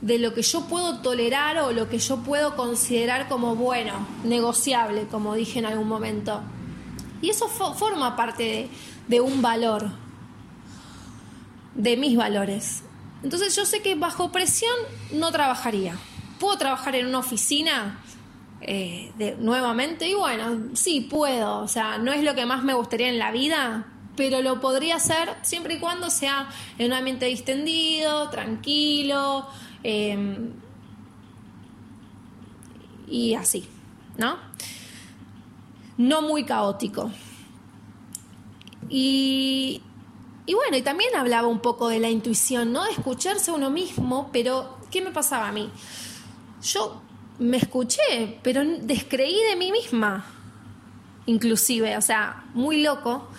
de 0.02 0.20
lo 0.20 0.34
que 0.34 0.42
yo 0.42 0.66
puedo 0.68 1.00
tolerar 1.00 1.58
o 1.60 1.72
lo 1.72 1.88
que 1.88 1.98
yo 2.00 2.18
puedo 2.18 2.56
considerar 2.58 3.30
como 3.30 3.56
bueno, 3.56 4.06
negociable, 4.26 5.08
como 5.10 5.36
dije 5.36 5.60
en 5.60 5.66
algún 5.66 5.88
momento. 5.88 6.42
Y 7.22 7.30
eso 7.30 7.48
fo- 7.48 7.74
forma 7.74 8.16
parte 8.18 8.44
de, 8.44 8.70
de 9.08 9.22
un 9.22 9.42
valor, 9.42 9.90
de 11.76 11.98
mis 11.98 12.18
valores. 12.18 12.84
Entonces 13.24 13.56
yo 13.56 13.66
sé 13.66 13.82
que 13.82 13.96
bajo 13.96 14.32
presión 14.32 14.74
no 15.14 15.32
trabajaría. 15.32 15.96
¿Puedo 16.40 16.58
trabajar 16.58 16.96
en 16.96 17.08
una 17.08 17.20
oficina 17.20 18.00
eh, 18.60 19.12
de, 19.18 19.38
nuevamente? 19.38 20.10
Y 20.10 20.14
bueno, 20.16 20.76
sí, 20.76 21.02
puedo. 21.02 21.60
O 21.60 21.68
sea, 21.70 21.98
no 21.98 22.12
es 22.12 22.24
lo 22.24 22.36
que 22.36 22.46
más 22.46 22.64
me 22.64 22.74
gustaría 22.74 23.08
en 23.08 23.18
la 23.20 23.32
vida, 23.32 23.88
pero 24.16 24.42
lo 24.42 24.60
podría 24.60 24.96
hacer 24.96 25.30
siempre 25.42 25.76
y 25.76 25.80
cuando 25.80 26.10
sea 26.10 26.50
en 26.78 26.88
un 26.88 26.94
ambiente 26.94 27.26
distendido, 27.26 28.30
tranquilo, 28.30 29.48
eh, 29.84 30.52
y 33.08 33.36
así, 33.36 33.68
¿no? 34.18 34.38
No 35.98 36.22
muy 36.22 36.46
caótico. 36.46 37.12
Y, 38.90 39.82
y 40.46 40.54
bueno, 40.54 40.78
y 40.78 40.82
también 40.82 41.16
hablaba 41.16 41.48
un 41.48 41.60
poco 41.60 41.90
de 41.90 42.00
la 42.00 42.10
intuición, 42.10 42.74
¿no? 42.74 42.84
De 42.84 42.92
escucharse 42.92 43.52
a 43.52 43.54
uno 43.54 43.70
mismo, 43.70 44.30
pero 44.34 44.78
¿qué 44.92 45.02
me 45.02 45.12
pasaba 45.12 45.48
a 45.48 45.52
mí? 45.52 45.70
Yo 46.62 47.02
me 47.40 47.58
escuché, 47.58 48.40
pero 48.42 48.64
descreí 48.64 49.38
de 49.50 49.56
mí 49.56 49.72
misma, 49.72 50.26
inclusive, 51.26 51.98
o 51.98 52.02
sea, 52.02 52.46
muy 52.54 52.82
loco. 52.82 53.30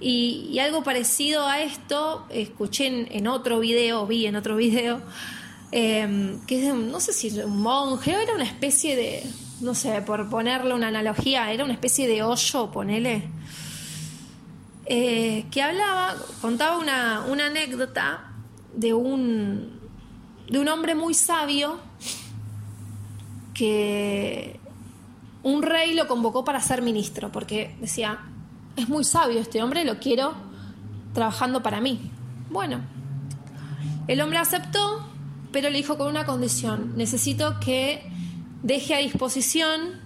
Y, 0.00 0.58
algo 0.60 0.82
parecido 0.84 1.46
a 1.46 1.60
esto, 1.60 2.26
escuché 2.30 3.16
en, 3.16 3.26
otro 3.26 3.58
video, 3.58 4.06
vi 4.06 4.26
en 4.26 4.36
otro 4.36 4.56
video, 4.56 5.00
eh, 5.72 6.38
que 6.46 6.58
es 6.58 6.66
de 6.66 6.72
no 6.72 7.00
sé 7.00 7.12
si 7.12 7.30
un 7.40 7.60
monje, 7.60 8.12
era 8.12 8.34
una 8.34 8.44
especie 8.44 8.94
de, 8.94 9.24
no 9.60 9.74
sé, 9.74 10.02
por 10.02 10.30
ponerle 10.30 10.74
una 10.74 10.88
analogía, 10.88 11.52
era 11.52 11.64
una 11.64 11.72
especie 11.72 12.06
de 12.06 12.22
hoyo, 12.22 12.70
ponele, 12.70 13.24
eh, 14.86 15.46
que 15.50 15.62
hablaba, 15.62 16.14
contaba 16.40 16.78
una, 16.78 17.24
una 17.28 17.46
anécdota 17.46 18.32
de 18.74 18.94
un, 18.94 19.80
de 20.48 20.58
un 20.60 20.68
hombre 20.68 20.94
muy 20.94 21.14
sabio 21.14 21.80
que 23.52 24.60
un 25.42 25.62
rey 25.62 25.94
lo 25.94 26.06
convocó 26.06 26.44
para 26.44 26.60
ser 26.60 26.82
ministro, 26.82 27.32
porque 27.32 27.76
decía, 27.80 28.20
es 28.80 28.88
muy 28.88 29.04
sabio 29.04 29.40
este 29.40 29.62
hombre, 29.62 29.84
lo 29.84 29.98
quiero 29.98 30.34
trabajando 31.12 31.62
para 31.62 31.80
mí. 31.80 32.10
Bueno, 32.50 32.80
el 34.06 34.20
hombre 34.20 34.38
aceptó, 34.38 35.08
pero 35.52 35.70
le 35.70 35.78
dijo 35.78 35.98
con 35.98 36.08
una 36.08 36.24
condición, 36.24 36.94
necesito 36.96 37.58
que 37.60 38.02
deje 38.62 38.94
a 38.94 38.98
disposición 38.98 40.00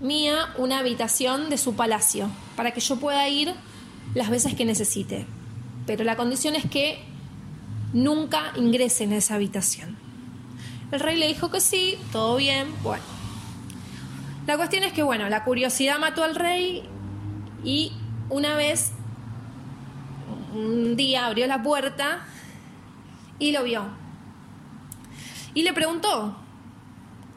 mía 0.00 0.48
una 0.58 0.78
habitación 0.78 1.50
de 1.50 1.58
su 1.58 1.74
palacio, 1.74 2.28
para 2.56 2.72
que 2.72 2.80
yo 2.80 2.96
pueda 2.96 3.28
ir 3.28 3.54
las 4.14 4.30
veces 4.30 4.54
que 4.54 4.64
necesite. 4.64 5.26
Pero 5.86 6.04
la 6.04 6.16
condición 6.16 6.54
es 6.54 6.68
que 6.68 7.02
nunca 7.92 8.52
ingrese 8.56 9.04
en 9.04 9.12
esa 9.12 9.34
habitación. 9.34 9.96
El 10.90 11.00
rey 11.00 11.16
le 11.16 11.28
dijo 11.28 11.50
que 11.50 11.60
sí, 11.60 11.96
todo 12.10 12.36
bien, 12.36 12.68
bueno. 12.82 13.02
La 14.46 14.56
cuestión 14.56 14.82
es 14.82 14.92
que, 14.92 15.02
bueno, 15.02 15.28
la 15.28 15.44
curiosidad 15.44 15.98
mató 15.98 16.24
al 16.24 16.34
rey 16.34 16.82
y 17.64 17.92
una 18.32 18.56
vez, 18.56 18.92
un 20.54 20.96
día 20.96 21.26
abrió 21.26 21.46
la 21.46 21.62
puerta 21.62 22.24
y 23.38 23.52
lo 23.52 23.62
vio. 23.62 23.84
Y 25.52 25.62
le 25.62 25.74
preguntó 25.74 26.34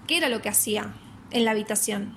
qué 0.08 0.18
era 0.18 0.30
lo 0.30 0.42
que 0.42 0.48
hacía 0.48 0.94
en 1.32 1.44
la 1.44 1.52
habitación. 1.52 2.14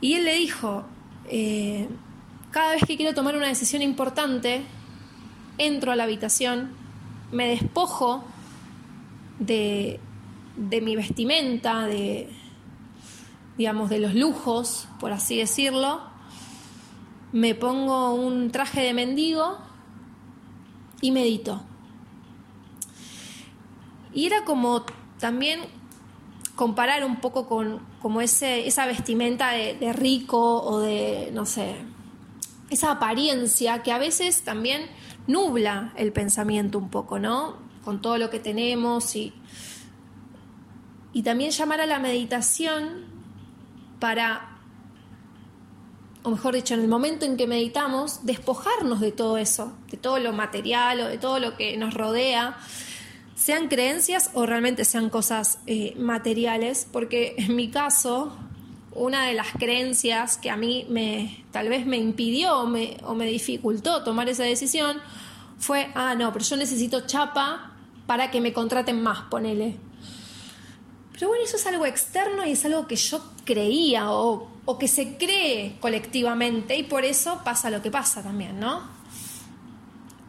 Y 0.00 0.14
él 0.14 0.24
le 0.24 0.34
dijo, 0.36 0.84
eh, 1.28 1.88
cada 2.52 2.72
vez 2.72 2.84
que 2.86 2.96
quiero 2.96 3.12
tomar 3.14 3.34
una 3.34 3.48
decisión 3.48 3.82
importante, 3.82 4.62
entro 5.58 5.90
a 5.90 5.96
la 5.96 6.04
habitación, 6.04 6.70
me 7.32 7.48
despojo 7.48 8.24
de, 9.40 9.98
de 10.56 10.80
mi 10.80 10.94
vestimenta, 10.94 11.86
de, 11.86 12.30
digamos, 13.56 13.90
de 13.90 13.98
los 13.98 14.14
lujos, 14.14 14.88
por 15.00 15.12
así 15.12 15.36
decirlo, 15.36 16.00
me 17.32 17.54
pongo 17.54 18.14
un 18.14 18.50
traje 18.50 18.80
de 18.80 18.94
mendigo 18.94 19.58
y 21.00 21.10
medito. 21.10 21.62
Y 24.12 24.26
era 24.26 24.44
como 24.44 24.84
también 25.18 25.60
comparar 26.54 27.04
un 27.04 27.16
poco 27.16 27.48
con 27.48 27.80
como 28.00 28.20
ese, 28.20 28.66
esa 28.66 28.86
vestimenta 28.86 29.50
de, 29.50 29.74
de 29.74 29.92
rico 29.92 30.62
o 30.62 30.80
de, 30.80 31.30
no 31.32 31.46
sé, 31.46 31.74
esa 32.70 32.90
apariencia 32.90 33.82
que 33.82 33.92
a 33.92 33.98
veces 33.98 34.42
también 34.42 34.82
nubla 35.26 35.92
el 35.96 36.12
pensamiento 36.12 36.78
un 36.78 36.90
poco, 36.90 37.18
¿no? 37.18 37.56
Con 37.82 38.02
todo 38.02 38.18
lo 38.18 38.30
que 38.30 38.40
tenemos 38.40 39.16
y, 39.16 39.32
y 41.12 41.22
también 41.22 41.50
llamar 41.50 41.80
a 41.80 41.86
la 41.86 41.98
meditación 41.98 43.13
para, 43.98 44.58
o 46.22 46.30
mejor 46.30 46.54
dicho, 46.54 46.74
en 46.74 46.80
el 46.80 46.88
momento 46.88 47.24
en 47.24 47.36
que 47.36 47.46
meditamos, 47.46 48.24
despojarnos 48.24 49.00
de 49.00 49.12
todo 49.12 49.38
eso, 49.38 49.72
de 49.90 49.96
todo 49.96 50.18
lo 50.18 50.32
material 50.32 51.00
o 51.00 51.08
de 51.08 51.18
todo 51.18 51.38
lo 51.38 51.56
que 51.56 51.76
nos 51.76 51.94
rodea, 51.94 52.56
sean 53.34 53.68
creencias 53.68 54.30
o 54.34 54.46
realmente 54.46 54.84
sean 54.84 55.10
cosas 55.10 55.58
eh, 55.66 55.94
materiales, 55.98 56.86
porque 56.90 57.34
en 57.38 57.56
mi 57.56 57.68
caso, 57.68 58.36
una 58.92 59.26
de 59.26 59.34
las 59.34 59.48
creencias 59.52 60.38
que 60.38 60.50
a 60.50 60.56
mí 60.56 60.86
me 60.88 61.44
tal 61.50 61.68
vez 61.68 61.84
me 61.84 61.96
impidió 61.96 62.60
o 62.60 62.66
me, 62.66 62.96
o 63.02 63.14
me 63.14 63.26
dificultó 63.26 64.04
tomar 64.04 64.28
esa 64.28 64.44
decisión 64.44 64.98
fue, 65.58 65.90
ah, 65.94 66.14
no, 66.14 66.32
pero 66.32 66.44
yo 66.44 66.56
necesito 66.56 67.06
chapa 67.06 67.72
para 68.06 68.30
que 68.30 68.40
me 68.40 68.52
contraten 68.52 69.02
más, 69.02 69.22
ponele. 69.30 69.76
Pero 71.14 71.28
bueno, 71.28 71.44
eso 71.44 71.56
es 71.56 71.66
algo 71.66 71.86
externo 71.86 72.44
y 72.44 72.52
es 72.52 72.64
algo 72.64 72.86
que 72.86 72.96
yo 72.96 73.22
creía 73.44 74.10
o, 74.10 74.50
o 74.64 74.78
que 74.78 74.88
se 74.88 75.16
cree 75.16 75.78
colectivamente 75.80 76.76
y 76.76 76.82
por 76.82 77.04
eso 77.04 77.40
pasa 77.44 77.70
lo 77.70 77.80
que 77.80 77.90
pasa 77.90 78.22
también, 78.22 78.58
¿no? 78.58 78.82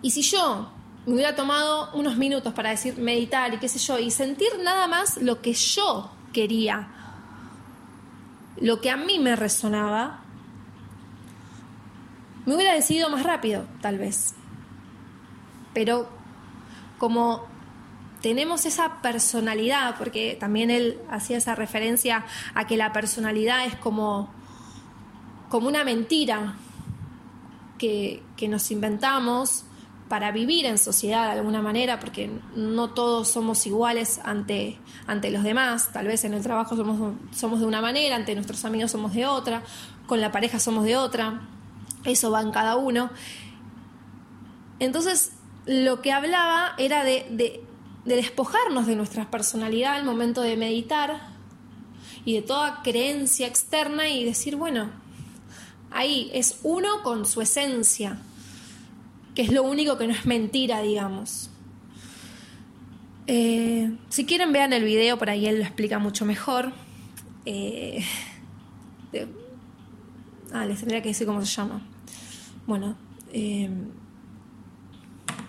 Y 0.01 0.11
si 0.11 0.21
yo 0.21 0.69
me 1.05 1.13
hubiera 1.13 1.35
tomado 1.35 1.91
unos 1.93 2.17
minutos 2.17 2.53
para 2.53 2.69
decir 2.69 2.97
meditar 2.97 3.53
y 3.53 3.57
qué 3.57 3.67
sé 3.67 3.79
yo, 3.79 3.97
y 3.97 4.11
sentir 4.11 4.49
nada 4.63 4.87
más 4.87 5.17
lo 5.17 5.41
que 5.41 5.53
yo 5.53 6.11
quería, 6.33 6.87
lo 8.57 8.81
que 8.81 8.89
a 8.91 8.97
mí 8.97 9.19
me 9.19 9.35
resonaba, 9.35 10.21
me 12.45 12.55
hubiera 12.55 12.73
decidido 12.73 13.09
más 13.09 13.23
rápido, 13.23 13.65
tal 13.81 13.97
vez. 13.97 14.35
Pero 15.73 16.07
como 16.97 17.47
tenemos 18.25 18.65
esa 18.65 19.03
personalidad, 19.03 19.99
porque 19.99 20.35
también 20.39 20.71
él 20.71 20.99
hacía 21.11 21.37
esa 21.37 21.53
referencia 21.53 22.25
a 22.55 22.65
que 22.65 22.75
la 22.75 22.91
personalidad 22.91 23.67
es 23.67 23.75
como, 23.75 24.33
como 25.47 25.67
una 25.67 25.83
mentira 25.83 26.55
que, 27.77 28.23
que 28.35 28.47
nos 28.47 28.71
inventamos 28.71 29.65
para 30.09 30.31
vivir 30.31 30.65
en 30.65 30.79
sociedad 30.79 31.25
de 31.25 31.37
alguna 31.37 31.61
manera, 31.61 31.99
porque 31.99 32.31
no 32.55 32.95
todos 32.95 33.27
somos 33.27 33.67
iguales 33.67 34.19
ante, 34.23 34.79
ante 35.05 35.29
los 35.29 35.43
demás. 35.43 35.93
Tal 35.93 36.07
vez 36.07 36.25
en 36.25 36.33
el 36.33 36.41
trabajo 36.41 36.75
somos, 36.75 37.13
somos 37.31 37.59
de 37.59 37.67
una 37.67 37.79
manera, 37.79 38.15
ante 38.15 38.33
nuestros 38.33 38.65
amigos 38.65 38.89
somos 38.89 39.13
de 39.13 39.27
otra, 39.27 39.61
con 40.07 40.19
la 40.19 40.31
pareja 40.31 40.57
somos 40.57 40.85
de 40.85 40.97
otra. 40.97 41.41
Eso 42.05 42.31
va 42.31 42.41
en 42.41 42.49
cada 42.49 42.75
uno. 42.75 43.11
Entonces, 44.79 45.33
lo 45.67 46.01
que 46.01 46.11
hablaba 46.11 46.73
era 46.79 47.03
de, 47.03 47.27
de, 47.29 47.61
de 48.05 48.15
despojarnos 48.15 48.87
de 48.87 48.95
nuestra 48.95 49.29
personalidad 49.29 49.95
al 49.95 50.05
momento 50.05 50.41
de 50.41 50.57
meditar 50.57 51.27
y 52.23 52.35
de 52.35 52.41
toda 52.41 52.81
creencia 52.83 53.47
externa 53.47 54.09
y 54.09 54.23
decir, 54.23 54.55
bueno, 54.55 54.89
ahí 55.91 56.29
es 56.33 56.59
uno 56.63 57.03
con 57.03 57.25
su 57.25 57.41
esencia 57.41 58.19
que 59.35 59.41
es 59.41 59.51
lo 59.51 59.63
único 59.63 59.97
que 59.97 60.07
no 60.07 60.13
es 60.13 60.25
mentira, 60.25 60.81
digamos. 60.81 61.49
Eh, 63.27 63.95
si 64.09 64.25
quieren 64.25 64.53
vean 64.53 64.71
el 64.71 64.83
video, 64.85 65.17
por 65.17 65.29
ahí 65.29 65.45
él 65.45 65.57
lo 65.57 65.63
explica 65.63 65.99
mucho 65.99 66.25
mejor. 66.25 66.71
Eh, 67.45 68.03
ah, 70.53 70.65
les 70.65 70.79
tendría 70.79 71.01
que 71.01 71.09
decir 71.09 71.27
cómo 71.27 71.43
se 71.43 71.53
llama. 71.53 71.81
Bueno, 72.65 72.95
eh, 73.33 73.69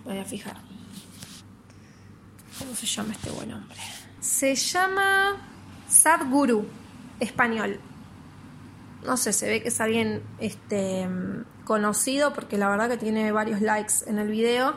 voy 0.04 0.18
a 0.18 0.25
fijar. 0.25 0.65
¿Cómo 2.58 2.75
se 2.75 2.86
llama 2.86 3.12
este 3.12 3.30
buen 3.30 3.52
hombre? 3.52 3.76
Se 4.20 4.54
llama 4.54 5.36
Sadhguru, 5.88 6.66
español. 7.20 7.78
No 9.04 9.16
sé, 9.16 9.32
se 9.32 9.48
ve 9.48 9.62
que 9.62 9.68
es 9.68 9.80
alguien 9.80 10.22
este, 10.38 11.08
conocido 11.64 12.32
porque 12.32 12.56
la 12.56 12.68
verdad 12.68 12.88
que 12.88 12.96
tiene 12.96 13.30
varios 13.30 13.60
likes 13.60 13.94
en 14.06 14.18
el 14.18 14.28
video. 14.28 14.75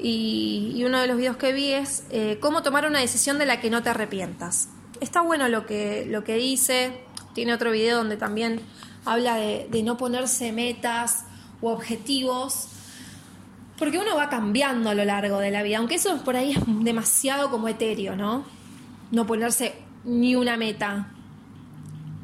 Y, 0.00 0.82
uno 0.84 1.00
de 1.00 1.06
los 1.06 1.16
videos 1.16 1.36
que 1.36 1.52
vi 1.52 1.72
es 1.72 2.04
eh, 2.10 2.38
cómo 2.40 2.62
tomar 2.62 2.86
una 2.86 2.98
decisión 2.98 3.38
de 3.38 3.46
la 3.46 3.60
que 3.60 3.70
no 3.70 3.82
te 3.82 3.90
arrepientas. 3.90 4.68
Está 5.00 5.22
bueno 5.22 5.48
lo 5.48 5.64
que, 5.64 6.06
lo 6.08 6.24
que 6.24 6.34
dice. 6.34 7.04
Tiene 7.34 7.54
otro 7.54 7.70
video 7.70 7.96
donde 7.96 8.16
también 8.16 8.60
habla 9.04 9.36
de, 9.36 9.68
de 9.70 9.82
no 9.82 9.96
ponerse 9.96 10.52
metas 10.52 11.24
u 11.60 11.68
objetivos. 11.68 12.68
Porque 13.82 13.98
uno 13.98 14.14
va 14.14 14.28
cambiando 14.28 14.90
a 14.90 14.94
lo 14.94 15.04
largo 15.04 15.40
de 15.40 15.50
la 15.50 15.64
vida. 15.64 15.78
Aunque 15.78 15.96
eso 15.96 16.22
por 16.22 16.36
ahí 16.36 16.52
es 16.52 16.58
demasiado 16.66 17.50
como 17.50 17.66
etéreo, 17.66 18.14
¿no? 18.14 18.44
No 19.10 19.26
ponerse 19.26 19.74
ni 20.04 20.36
una 20.36 20.56
meta. 20.56 21.08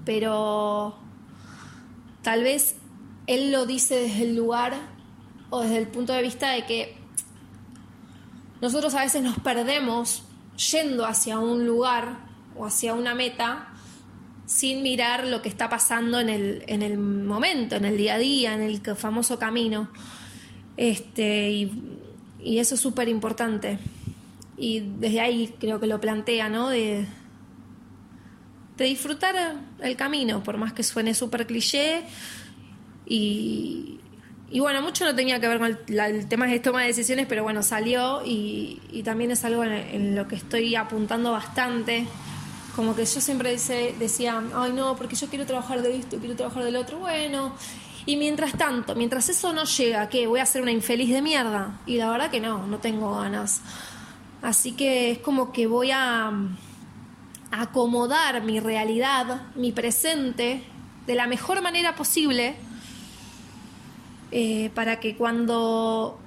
Pero 0.05 0.97
Tal 2.29 2.43
vez 2.43 2.77
él 3.27 3.53
lo 3.53 3.65
dice 3.65 3.95
desde 3.97 4.25
el 4.25 4.37
lugar 4.37 4.75
o 5.49 5.61
desde 5.61 5.79
el 5.79 5.89
punto 5.89 6.13
de 6.13 6.21
vista 6.21 6.51
de 6.51 6.67
que 6.67 6.95
nosotros 8.61 8.95
a 8.95 9.03
veces 9.03 9.23
nos 9.23 9.39
perdemos 9.39 10.25
yendo 10.73 11.07
hacia 11.07 11.39
un 11.39 11.65
lugar 11.65 12.19
o 12.55 12.67
hacia 12.67 12.93
una 12.93 13.15
meta 13.15 13.69
sin 14.45 14.83
mirar 14.83 15.27
lo 15.27 15.41
que 15.41 15.49
está 15.49 15.71
pasando 15.71 16.21
en 16.21 16.29
el, 16.29 16.65
en 16.67 16.83
el 16.83 16.99
momento, 16.99 17.77
en 17.77 17.87
el 17.87 17.97
día 17.97 18.17
a 18.17 18.19
día, 18.19 18.53
en 18.53 18.61
el 18.61 18.81
famoso 18.97 19.39
camino. 19.39 19.89
Este, 20.79 21.51
y, 21.51 22.59
eso 22.59 22.77
es 22.77 22.81
súper 22.81 23.09
importante. 23.09 23.79
Y 24.57 24.81
desde 24.81 25.21
ahí 25.21 25.55
creo 25.59 25.81
que 25.81 25.89
lo 25.89 26.01
plantea, 26.01 26.49
¿no? 26.49 26.69
De, 26.71 27.05
de 28.77 28.85
disfrutar 28.85 29.57
el 29.81 29.97
camino, 29.97 30.43
por 30.43 30.57
más 30.57 30.73
que 30.73 30.85
suene 30.85 31.15
súper 31.15 31.47
cliché. 31.49 32.05
Y, 33.07 33.99
y, 34.51 34.61
bueno, 34.61 34.81
mucho 34.81 35.05
no 35.05 35.17
tenía 35.17 35.41
que 35.41 35.49
ver 35.49 35.59
con 35.59 35.79
el, 35.89 36.29
tema 36.29 36.47
de 36.47 36.61
toma 36.61 36.83
de 36.83 36.87
decisiones, 36.87 37.27
pero 37.29 37.43
bueno, 37.43 37.65
salió 37.65 38.25
y, 38.25 38.81
y 38.93 39.03
también 39.03 39.33
es 39.33 39.45
algo 39.45 39.65
en, 39.65 40.15
lo 40.15 40.29
que 40.29 40.37
estoy 40.37 40.77
apuntando 40.77 41.33
bastante. 41.33 42.07
Como 42.77 42.95
que 42.95 43.05
yo 43.05 43.21
siempre 43.21 43.51
dice, 43.51 43.97
decía, 43.99 44.41
ay 44.55 44.73
no, 44.73 44.95
porque 44.95 45.17
yo 45.17 45.27
quiero 45.27 45.45
trabajar 45.45 45.83
de 45.83 45.97
esto, 45.97 46.19
quiero 46.19 46.37
trabajar 46.37 46.63
del 46.63 46.77
otro. 46.77 47.01
Bueno, 47.01 47.57
y 48.09 48.17
mientras 48.17 48.57
tanto, 48.57 48.95
mientras 48.95 49.29
eso 49.29 49.53
no 49.53 49.65
llega, 49.65 50.09
¿qué? 50.09 50.27
¿Voy 50.27 50.41
a 50.41 50.47
ser 50.47 50.63
una 50.63 50.73
infeliz 50.73 51.11
de 51.11 51.21
mierda? 51.21 51.79
Y 51.85 51.99
la 51.99 52.11
verdad 52.11 52.31
que 52.31 52.41
no, 52.41 52.67
no 52.67 52.79
tengo 52.79 53.15
ganas. 53.15 53.61
Así 54.41 54.73
que 54.73 55.11
es 55.11 55.19
como 55.19 55.53
que 55.53 55.67
voy 55.67 55.91
a 55.91 56.33
acomodar 57.51 58.43
mi 58.43 58.61
realidad, 58.61 59.43
mi 59.57 59.73
presente, 59.73 60.63
de 61.07 61.15
la 61.15 61.27
mejor 61.27 61.61
manera 61.61 61.97
posible, 61.97 62.57
eh, 64.31 64.71
para 64.75 65.01
que 65.01 65.15
cuando, 65.15 66.19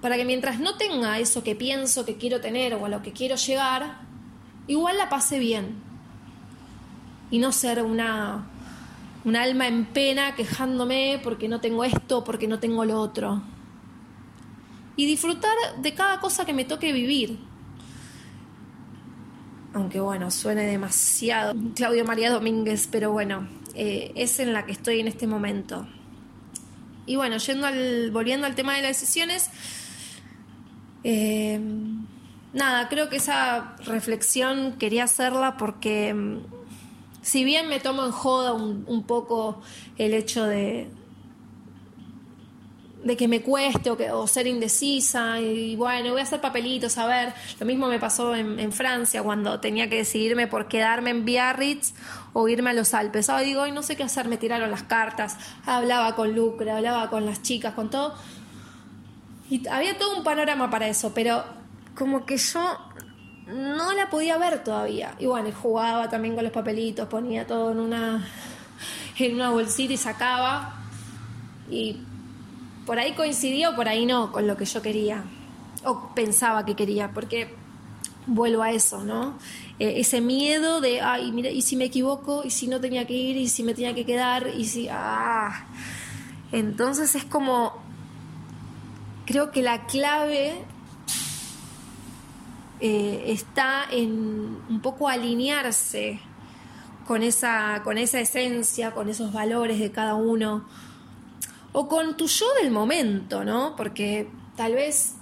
para 0.00 0.16
que 0.16 0.24
mientras 0.24 0.60
no 0.60 0.78
tenga 0.78 1.18
eso 1.18 1.44
que 1.44 1.54
pienso 1.54 2.06
que 2.06 2.16
quiero 2.16 2.40
tener 2.40 2.72
o 2.72 2.86
a 2.86 2.88
lo 2.88 3.02
que 3.02 3.12
quiero 3.12 3.36
llegar, 3.36 3.98
igual 4.66 4.96
la 4.96 5.10
pase 5.10 5.38
bien. 5.40 5.74
Y 7.30 7.36
no 7.38 7.52
ser 7.52 7.82
una, 7.82 8.46
un 9.26 9.36
alma 9.36 9.68
en 9.68 9.84
pena 9.84 10.34
quejándome 10.34 11.20
porque 11.22 11.48
no 11.48 11.60
tengo 11.60 11.84
esto, 11.84 12.24
porque 12.24 12.48
no 12.48 12.58
tengo 12.58 12.86
lo 12.86 12.98
otro. 12.98 13.42
Y 14.96 15.04
disfrutar 15.04 15.52
de 15.82 15.92
cada 15.92 16.20
cosa 16.20 16.46
que 16.46 16.54
me 16.54 16.64
toque 16.64 16.92
vivir 16.92 17.38
aunque 19.76 20.00
bueno, 20.00 20.30
suene 20.30 20.62
demasiado 20.62 21.52
Claudio 21.74 22.06
María 22.06 22.30
Domínguez, 22.30 22.88
pero 22.90 23.12
bueno, 23.12 23.46
eh, 23.74 24.10
es 24.14 24.40
en 24.40 24.54
la 24.54 24.64
que 24.64 24.72
estoy 24.72 25.00
en 25.00 25.06
este 25.06 25.26
momento. 25.26 25.86
Y 27.04 27.16
bueno, 27.16 27.36
yendo 27.36 27.66
al, 27.66 28.10
volviendo 28.10 28.46
al 28.46 28.54
tema 28.54 28.74
de 28.74 28.80
las 28.80 28.98
decisiones, 28.98 29.50
eh, 31.04 31.60
nada, 32.54 32.88
creo 32.88 33.10
que 33.10 33.16
esa 33.16 33.76
reflexión 33.84 34.78
quería 34.78 35.04
hacerla 35.04 35.58
porque 35.58 36.14
mm, 36.14 36.38
si 37.26 37.42
bien 37.42 37.68
me 37.68 37.80
tomo 37.80 38.04
en 38.06 38.12
joda 38.12 38.52
un 38.52 39.02
poco 39.04 39.60
el 39.98 40.14
hecho 40.14 40.44
de, 40.44 40.88
de 43.06 43.16
que 43.16 43.28
me 43.28 43.40
cueste 43.40 43.88
o, 43.90 43.96
que, 43.96 44.10
ser 44.26 44.48
indecisa 44.48 45.38
y 45.40 45.76
bueno, 45.76 46.10
voy 46.10 46.20
a 46.20 46.24
hacer 46.24 46.40
papelitos, 46.40 46.98
a 46.98 47.06
ver. 47.06 47.32
Lo 47.60 47.64
mismo 47.64 47.86
me 47.86 48.00
pasó 48.00 48.34
en, 48.34 48.72
Francia 48.72 49.22
cuando 49.22 49.60
tenía 49.60 49.88
que 49.88 49.98
decidirme 49.98 50.48
por 50.48 50.66
quedarme 50.66 51.10
en 51.10 51.24
Biarritz 51.24 51.92
o 52.32 52.48
irme 52.48 52.70
a 52.70 52.72
los 52.72 52.94
Alpes. 52.94 53.30
Ahora 53.30 53.42
digo, 53.42 53.64
no 53.68 53.84
sé 53.84 53.94
qué 53.94 54.02
hacer, 54.02 54.26
me 54.26 54.38
tiraron 54.38 54.72
las 54.72 54.82
cartas, 54.82 55.36
hablaba 55.64 56.16
con 56.16 56.34
Lucre, 56.34 56.72
hablaba 56.72 57.08
con 57.08 57.26
las 57.26 57.42
chicas, 57.42 57.74
con 57.74 57.90
todo. 57.90 58.14
Y 59.48 59.68
había 59.68 59.96
todo 59.96 60.16
un 60.16 60.24
panorama 60.24 60.68
para 60.68 60.88
eso, 60.88 61.12
pero 61.14 61.44
como 61.94 62.26
que 62.26 62.36
yo 62.38 62.76
no 63.46 63.92
la 63.92 64.10
podía 64.10 64.38
ver 64.38 64.64
todavía. 64.64 65.14
Y 65.18 65.26
bueno, 65.26 65.50
jugaba 65.52 66.08
también 66.08 66.34
con 66.34 66.44
los 66.44 66.52
papelitos, 66.52 67.08
ponía 67.08 67.46
todo 67.46 67.72
en 67.72 67.80
una, 67.80 68.26
en 69.18 69.34
una 69.34 69.50
bolsita 69.50 69.92
y 69.92 69.96
sacaba. 69.96 70.74
Y 71.70 72.00
por 72.84 72.98
ahí 72.98 73.12
coincidió, 73.12 73.74
por 73.74 73.88
ahí 73.88 74.06
no, 74.06 74.32
con 74.32 74.46
lo 74.46 74.56
que 74.56 74.64
yo 74.64 74.82
quería, 74.82 75.24
o 75.84 76.10
pensaba 76.14 76.64
que 76.64 76.74
quería, 76.74 77.12
porque 77.12 77.54
vuelvo 78.26 78.62
a 78.62 78.72
eso, 78.72 79.04
¿no? 79.04 79.38
Eh, 79.78 79.94
ese 79.98 80.20
miedo 80.20 80.80
de, 80.80 81.00
ay, 81.00 81.32
mira, 81.32 81.50
¿y 81.50 81.62
si 81.62 81.76
me 81.76 81.84
equivoco? 81.84 82.42
¿Y 82.44 82.50
si 82.50 82.66
no 82.66 82.80
tenía 82.80 83.06
que 83.06 83.14
ir? 83.14 83.36
¿Y 83.36 83.48
si 83.48 83.62
me 83.62 83.74
tenía 83.74 83.94
que 83.94 84.04
quedar? 84.04 84.48
¿Y 84.56 84.64
si, 84.64 84.88
ah? 84.90 85.66
Entonces 86.52 87.14
es 87.14 87.24
como, 87.24 87.74
creo 89.26 89.50
que 89.50 89.62
la 89.62 89.86
clave 89.86 90.64
eh, 92.80 93.24
está 93.28 93.86
en 93.90 94.58
un 94.68 94.80
poco 94.82 95.08
alinearse 95.08 96.20
con 97.06 97.22
esa, 97.22 97.82
con 97.84 97.98
esa 97.98 98.20
esencia, 98.20 98.90
con 98.92 99.08
esos 99.08 99.32
valores 99.32 99.78
de 99.78 99.90
cada 99.92 100.14
uno 100.14 100.66
o 101.72 101.88
con 101.88 102.16
tu 102.16 102.26
yo 102.26 102.46
del 102.60 102.70
momento, 102.70 103.44
¿no? 103.44 103.76
Porque 103.76 104.28
tal 104.56 104.74
vez 104.74 105.14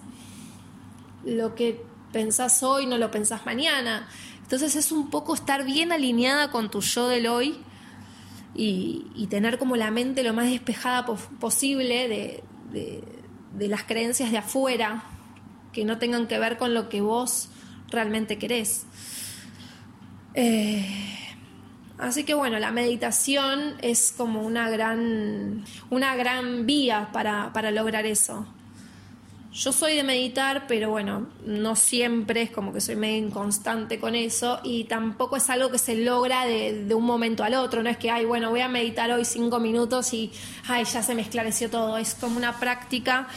lo 1.24 1.54
que 1.54 1.84
pensás 2.12 2.62
hoy 2.62 2.86
no 2.86 2.96
lo 2.96 3.10
pensás 3.10 3.44
mañana. 3.44 4.08
Entonces 4.42 4.76
es 4.76 4.92
un 4.92 5.10
poco 5.10 5.34
estar 5.34 5.64
bien 5.64 5.90
alineada 5.90 6.50
con 6.50 6.70
tu 6.70 6.80
yo 6.80 7.08
del 7.08 7.26
hoy 7.26 7.58
y, 8.54 9.26
tener 9.30 9.58
como 9.58 9.74
la 9.74 9.90
mente 9.90 10.22
lo 10.22 10.32
más 10.32 10.46
despejada 10.46 11.06
posible 11.40 12.08
de, 12.08 12.44
de, 13.52 13.68
las 13.68 13.82
creencias 13.82 14.30
de 14.30 14.38
afuera 14.38 15.02
que 15.74 15.84
no 15.84 15.98
tengan 15.98 16.26
que 16.26 16.38
ver 16.38 16.56
con 16.56 16.72
lo 16.72 16.88
que 16.88 17.02
vos 17.02 17.50
realmente 17.90 18.38
querés. 18.38 18.86
Eh, 20.32 21.14
Así 21.98 22.24
que 22.24 22.34
bueno, 22.34 22.58
la 22.58 22.72
meditación 22.72 23.76
es 23.80 24.12
como 24.16 24.42
una 24.42 24.68
gran, 24.68 25.64
una 25.90 26.16
gran 26.16 26.66
vía 26.66 27.10
para, 27.12 27.70
lograr 27.70 28.04
eso. 28.04 28.46
yo 29.52 29.72
soy 29.72 29.94
de 29.94 30.02
meditar, 30.02 30.66
pero 30.66 30.90
bueno, 30.90 31.28
no 31.46 31.76
siempre 31.76 32.42
es 32.42 32.50
como 32.50 32.72
que 32.72 32.80
soy 32.80 32.96
medio 32.96 33.24
inconstante 33.24 34.00
con 34.00 34.16
eso 34.16 34.58
y 34.64 34.84
tampoco 34.84 35.36
es 35.36 35.48
algo 35.50 35.70
que 35.70 35.78
se 35.78 35.94
logra 35.94 36.44
de, 36.46 36.92
un 36.92 37.04
momento 37.04 37.44
al 37.44 37.54
otro, 37.54 37.84
no 37.84 37.88
es 37.88 37.96
que, 37.96 38.10
ay, 38.10 38.24
bueno, 38.24 38.50
voy 38.50 38.60
a 38.60 38.68
meditar 38.68 39.12
hoy 39.12 39.24
cinco 39.24 39.60
minutos 39.60 40.12
y, 40.12 40.32
ay, 40.66 40.84
ya 40.84 41.00
se 41.00 41.14
me 41.14 41.22
esclareció 41.22 41.70
todo, 41.70 41.96
es 41.96 42.16
como 42.16 42.36
una 42.36 42.58
práctica 42.58 43.28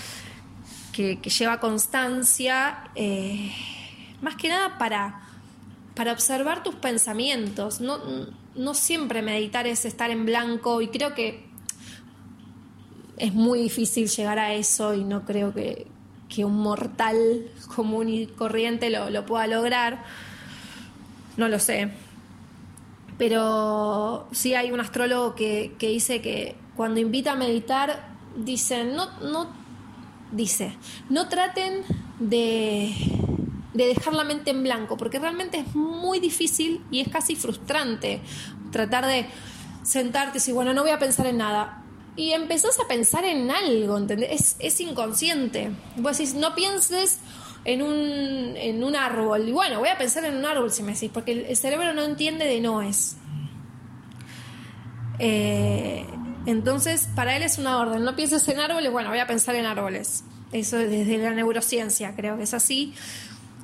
que, 0.97 1.29
lleva 1.29 1.59
constancia, 1.59 2.89
eh, 2.95 3.51
más 4.21 4.35
que 4.35 4.49
nada 4.49 4.77
para, 4.77 5.21
para 5.95 6.11
observar 6.11 6.63
tus 6.63 6.75
pensamientos, 6.75 7.81
no, 7.81 7.99
no 8.55 8.73
siempre 8.73 9.21
meditar 9.21 9.67
es 9.67 9.85
estar 9.85 10.09
en 10.09 10.25
blanco 10.25 10.81
y 10.81 10.87
creo 10.87 11.13
que 11.13 11.45
es 13.17 13.33
muy 13.33 13.61
difícil 13.61 14.07
llegar 14.07 14.39
a 14.39 14.53
eso 14.53 14.93
y 14.95 15.03
no 15.03 15.23
creo 15.25 15.53
que, 15.53 15.87
que 16.33 16.45
un 16.45 16.57
mortal 16.57 17.47
común 17.75 18.09
y 18.09 18.25
corriente 18.25 18.89
lo, 18.89 19.25
pueda 19.25 19.45
lograr. 19.45 20.03
No 21.35 21.47
lo 21.47 21.59
sé. 21.59 21.91
Pero 23.19 24.27
sí 24.31 24.55
hay 24.55 24.71
un 24.71 24.79
astrólogo 24.79 25.35
que, 25.35 25.75
dice 25.79 26.21
que 26.21 26.55
cuando 26.75 26.99
invita 26.99 27.33
a 27.33 27.35
meditar, 27.35 28.15
dice, 28.35 28.83
no, 28.83 29.19
no, 29.21 29.66
dice, 30.31 30.75
no 31.09 31.29
traten 31.29 31.83
de, 32.19 32.93
de 33.73 33.87
dejar 33.87 34.13
la 34.13 34.23
mente 34.23 34.51
en 34.51 34.63
blanco, 34.63 34.97
porque 34.97 35.19
realmente 35.19 35.59
es 35.59 35.75
muy 35.75 36.19
difícil 36.19 36.83
y 36.91 37.01
es 37.01 37.09
casi 37.09 37.35
frustrante 37.35 38.21
tratar 38.71 39.05
de 39.05 39.27
sentarte 39.83 40.31
y 40.31 40.33
decir, 40.39 40.53
bueno, 40.53 40.73
no 40.73 40.81
voy 40.81 40.91
a 40.91 40.99
pensar 40.99 41.27
en 41.27 41.37
nada 41.37 41.83
y 42.17 42.33
empezás 42.33 42.79
a 42.79 42.87
pensar 42.87 43.23
en 43.23 43.49
algo, 43.51 43.95
¿entendés? 43.95 44.55
Es, 44.59 44.81
inconsciente. 44.81 45.71
Vos 45.97 46.17
decís, 46.17 46.33
no 46.33 46.55
pienses 46.55 47.19
en 47.63 47.83
un, 47.83 48.57
en 48.57 48.83
un 48.83 48.95
árbol. 48.95 49.47
Y 49.47 49.51
bueno, 49.51 49.79
voy 49.79 49.89
a 49.89 49.97
pensar 49.99 50.25
en 50.25 50.35
un 50.35 50.43
árbol 50.43 50.71
si 50.71 50.81
me 50.81 50.93
decís, 50.93 51.11
porque 51.13 51.45
el, 51.47 51.55
cerebro 51.55 51.93
no 51.93 52.03
entiende 52.03 52.45
de 52.45 52.59
no 52.59 52.81
es. 52.81 53.17
Eh, 55.19 56.07
entonces, 56.47 57.09
para 57.13 57.35
él 57.35 57.43
es 57.43 57.57
una 57.57 57.77
orden. 57.77 58.05
No 58.05 58.15
pienses 58.15 58.47
en 58.47 58.61
árboles, 58.61 58.89
bueno, 58.89 59.09
voy 59.09 59.19
a 59.19 59.27
pensar 59.27 59.55
en 59.55 59.65
árboles. 59.65 60.23
Eso 60.53 60.77
desde 60.77 61.17
la 61.17 61.31
neurociencia, 61.31 62.15
creo 62.15 62.37
que 62.37 62.43
es 62.43 62.53
así. 62.53 62.93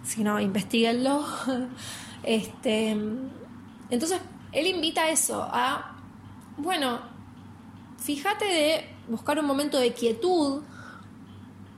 Si 0.05 0.23
no, 0.23 0.39
investiguenlo. 0.39 1.25
Este, 2.25 2.91
entonces, 3.89 4.17
él 4.53 4.65
invita 4.67 5.01
a 5.01 5.09
eso, 5.09 5.43
a, 5.43 5.97
bueno, 6.55 7.01
fíjate 8.01 8.45
de 8.45 8.89
buscar 9.09 9.37
un 9.39 9.45
momento 9.45 9.77
de 9.77 9.93
quietud, 9.93 10.63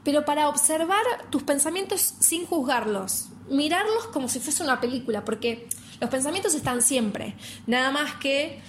pero 0.04 0.24
para 0.24 0.48
observar 0.48 1.04
tus 1.32 1.42
pensamientos 1.42 2.14
sin 2.20 2.46
juzgarlos, 2.46 3.30
mirarlos 3.50 4.06
como 4.14 4.30
si 4.30 4.40
fuese 4.40 4.62
una 4.62 4.80
película, 4.80 5.26
porque 5.26 5.68
los 6.00 6.12
pensamientos 6.12 6.54
están 6.54 6.84
siempre, 6.84 7.36
nada 7.66 7.90
más 7.90 8.14
que 8.18 8.62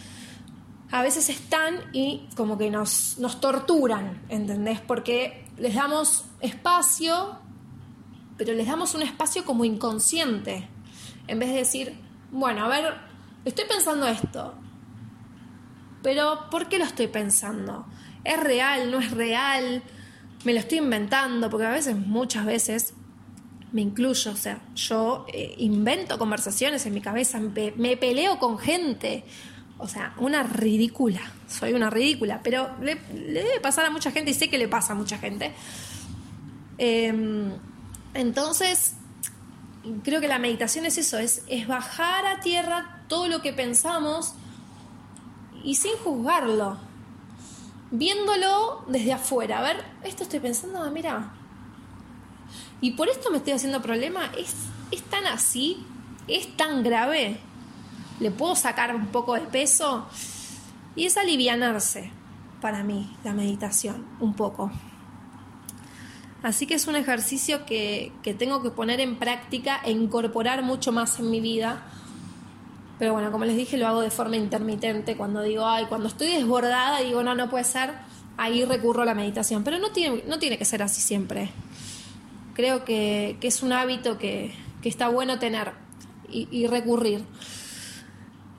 a 0.90 1.02
veces 1.02 1.28
están 1.28 1.80
y 1.92 2.28
como 2.36 2.56
que 2.58 2.70
nos, 2.70 3.18
nos 3.18 3.40
torturan, 3.40 4.22
¿entendés? 4.28 4.80
Porque 4.80 5.46
les 5.58 5.74
damos 5.74 6.24
espacio, 6.40 7.38
pero 8.36 8.52
les 8.54 8.66
damos 8.66 8.94
un 8.94 9.02
espacio 9.02 9.44
como 9.44 9.64
inconsciente, 9.64 10.68
en 11.26 11.38
vez 11.38 11.48
de 11.50 11.56
decir, 11.56 11.98
bueno, 12.30 12.64
a 12.64 12.68
ver, 12.68 12.94
estoy 13.44 13.64
pensando 13.66 14.06
esto, 14.06 14.54
pero 16.02 16.48
¿por 16.50 16.68
qué 16.68 16.78
lo 16.78 16.84
estoy 16.84 17.08
pensando? 17.08 17.86
¿Es 18.22 18.38
real? 18.38 18.90
¿No 18.90 19.00
es 19.00 19.10
real? 19.10 19.82
¿Me 20.44 20.52
lo 20.52 20.60
estoy 20.60 20.78
inventando? 20.78 21.50
Porque 21.50 21.66
a 21.66 21.70
veces, 21.70 21.96
muchas 21.96 22.44
veces, 22.44 22.94
me 23.72 23.82
incluyo, 23.82 24.30
o 24.30 24.36
sea, 24.36 24.60
yo 24.74 25.26
eh, 25.32 25.54
invento 25.58 26.18
conversaciones 26.18 26.86
en 26.86 26.94
mi 26.94 27.00
cabeza, 27.00 27.40
me, 27.40 27.96
peleo 27.96 28.38
con 28.38 28.58
gente. 28.58 29.24
O 29.78 29.88
sea, 29.88 30.14
una 30.18 30.42
ridícula, 30.42 31.20
soy 31.48 31.74
una 31.74 31.90
ridícula, 31.90 32.40
pero 32.42 32.70
le, 32.80 32.94
debe 33.12 33.60
pasar 33.60 33.84
a 33.84 33.90
mucha 33.90 34.10
gente 34.10 34.30
y 34.30 34.34
sé 34.34 34.48
que 34.48 34.58
le 34.58 34.68
pasa 34.68 34.94
a 34.94 34.96
mucha 34.96 35.18
gente. 35.18 35.52
Em, 36.78 37.52
entonces, 38.14 38.94
creo 40.02 40.20
que 40.20 40.28
la 40.28 40.38
meditación 40.38 40.86
es 40.86 40.96
eso, 40.96 41.18
es, 41.18 41.42
es 41.48 41.66
bajar 41.66 42.24
a 42.26 42.40
tierra 42.40 43.02
todo 43.08 43.28
lo 43.28 43.42
que 43.42 43.52
pensamos 43.52 44.34
y 45.62 45.74
sin 45.74 45.92
juzgarlo, 45.96 46.78
viéndolo 47.90 48.84
desde 48.88 49.12
afuera. 49.12 49.58
A 49.58 49.62
ver, 49.62 49.84
esto 50.04 50.22
estoy 50.22 50.40
pensando, 50.40 50.82
ah, 50.82 50.90
mira, 50.90 51.32
y 52.80 52.92
por 52.92 53.08
esto 53.08 53.30
me 53.30 53.38
estoy 53.38 53.52
haciendo 53.52 53.82
problema, 53.82 54.30
¿Es, 54.38 54.54
es 54.90 55.02
tan 55.02 55.26
así, 55.26 55.84
es 56.28 56.56
tan 56.56 56.82
grave, 56.82 57.38
le 58.20 58.30
puedo 58.30 58.54
sacar 58.54 58.94
un 58.94 59.06
poco 59.06 59.34
de 59.34 59.42
peso 59.42 60.06
y 60.94 61.06
es 61.06 61.16
alivianarse 61.16 62.10
para 62.60 62.82
mí 62.82 63.14
la 63.24 63.32
meditación, 63.32 64.06
un 64.20 64.34
poco. 64.34 64.70
Así 66.42 66.66
que 66.66 66.74
es 66.74 66.86
un 66.86 66.96
ejercicio 66.96 67.66
que, 67.66 68.12
que 68.22 68.34
tengo 68.34 68.62
que 68.62 68.70
poner 68.70 69.00
en 69.00 69.16
práctica 69.16 69.80
e 69.84 69.90
incorporar 69.90 70.62
mucho 70.62 70.92
más 70.92 71.18
en 71.18 71.30
mi 71.30 71.40
vida 71.40 71.82
pero 72.98 73.12
bueno, 73.12 73.30
como 73.30 73.44
les 73.44 73.56
dije, 73.56 73.76
lo 73.76 73.86
hago 73.86 74.00
de 74.00 74.10
forma 74.10 74.36
intermitente. 74.36 75.16
Cuando 75.16 75.42
digo, 75.42 75.66
ay, 75.66 75.84
cuando 75.86 76.08
estoy 76.08 76.28
desbordada, 76.28 77.00
digo, 77.00 77.22
no, 77.22 77.34
no 77.34 77.50
puede 77.50 77.64
ser, 77.64 77.90
ahí 78.36 78.64
recurro 78.64 79.02
a 79.02 79.04
la 79.04 79.14
meditación. 79.14 79.64
Pero 79.64 79.78
no 79.78 79.90
tiene, 79.90 80.24
no 80.26 80.38
tiene 80.38 80.56
que 80.56 80.64
ser 80.64 80.82
así 80.82 81.00
siempre. 81.00 81.50
Creo 82.54 82.84
que, 82.84 83.36
es 83.42 83.62
un 83.62 83.72
hábito 83.72 84.18
que, 84.18 84.54
está 84.82 85.08
bueno 85.08 85.40
tener 85.40 85.72
y, 86.30 86.66
recurrir. 86.68 87.24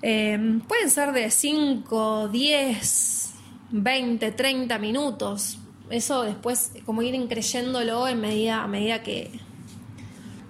Em, 0.02 0.62
pueden 0.62 0.90
ser 0.90 1.12
de 1.12 1.32
5, 1.32 2.30
10, 2.30 3.34
20, 3.72 4.32
30 4.32 4.78
minutos. 4.80 5.58
Eso 5.90 6.24
después, 6.24 6.74
como 6.86 7.02
ir 7.02 7.16
increyéndolo 7.16 8.08
en 8.08 8.22
medida, 8.22 8.64
a 8.64 8.68
medida 8.68 9.02
que, 9.04 9.32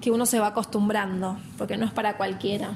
que 0.02 0.12
uno 0.12 0.26
se 0.26 0.40
va 0.40 0.48
acostumbrando, 0.48 1.38
porque 1.58 1.78
no 1.78 1.86
es 1.86 1.92
para 1.92 2.18
cualquiera. 2.18 2.72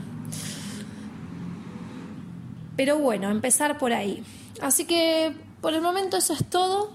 Pero 2.75 2.97
bueno, 2.99 3.29
empezar 3.29 3.77
por 3.77 3.93
ahí. 3.93 4.23
Así 4.61 4.85
que 4.85 5.35
por 5.59 5.73
el 5.73 5.81
momento 5.81 6.17
eso 6.17 6.33
es 6.33 6.49
todo. 6.49 6.91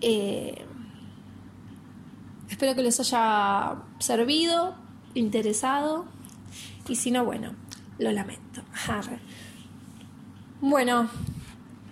Eh, 0.00 0.64
espero 2.48 2.74
que 2.74 2.82
les 2.82 2.98
haya 3.00 3.76
servido, 3.98 4.74
interesado. 5.14 6.06
Y 6.88 6.96
si 6.96 7.10
no, 7.10 7.24
bueno, 7.24 7.52
lo 7.98 8.12
lamento. 8.12 8.62
Bueno, 10.60 11.08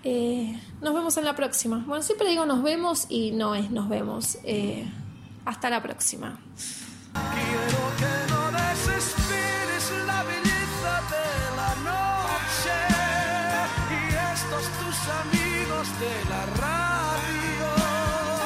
eh, 0.04 0.58
nos 0.80 0.94
vemos 0.94 1.16
en 1.16 1.24
la 1.24 1.36
próxima. 1.36 1.84
Bueno, 1.86 2.02
siempre 2.02 2.28
digo 2.28 2.46
nos 2.46 2.62
vemos 2.62 3.06
y 3.08 3.32
no 3.32 3.54
es 3.54 3.70
nos 3.70 3.88
vemos. 3.88 4.38
Eh, 4.44 4.86
hasta 5.44 5.70
la 5.70 5.82
próxima. 5.82 6.38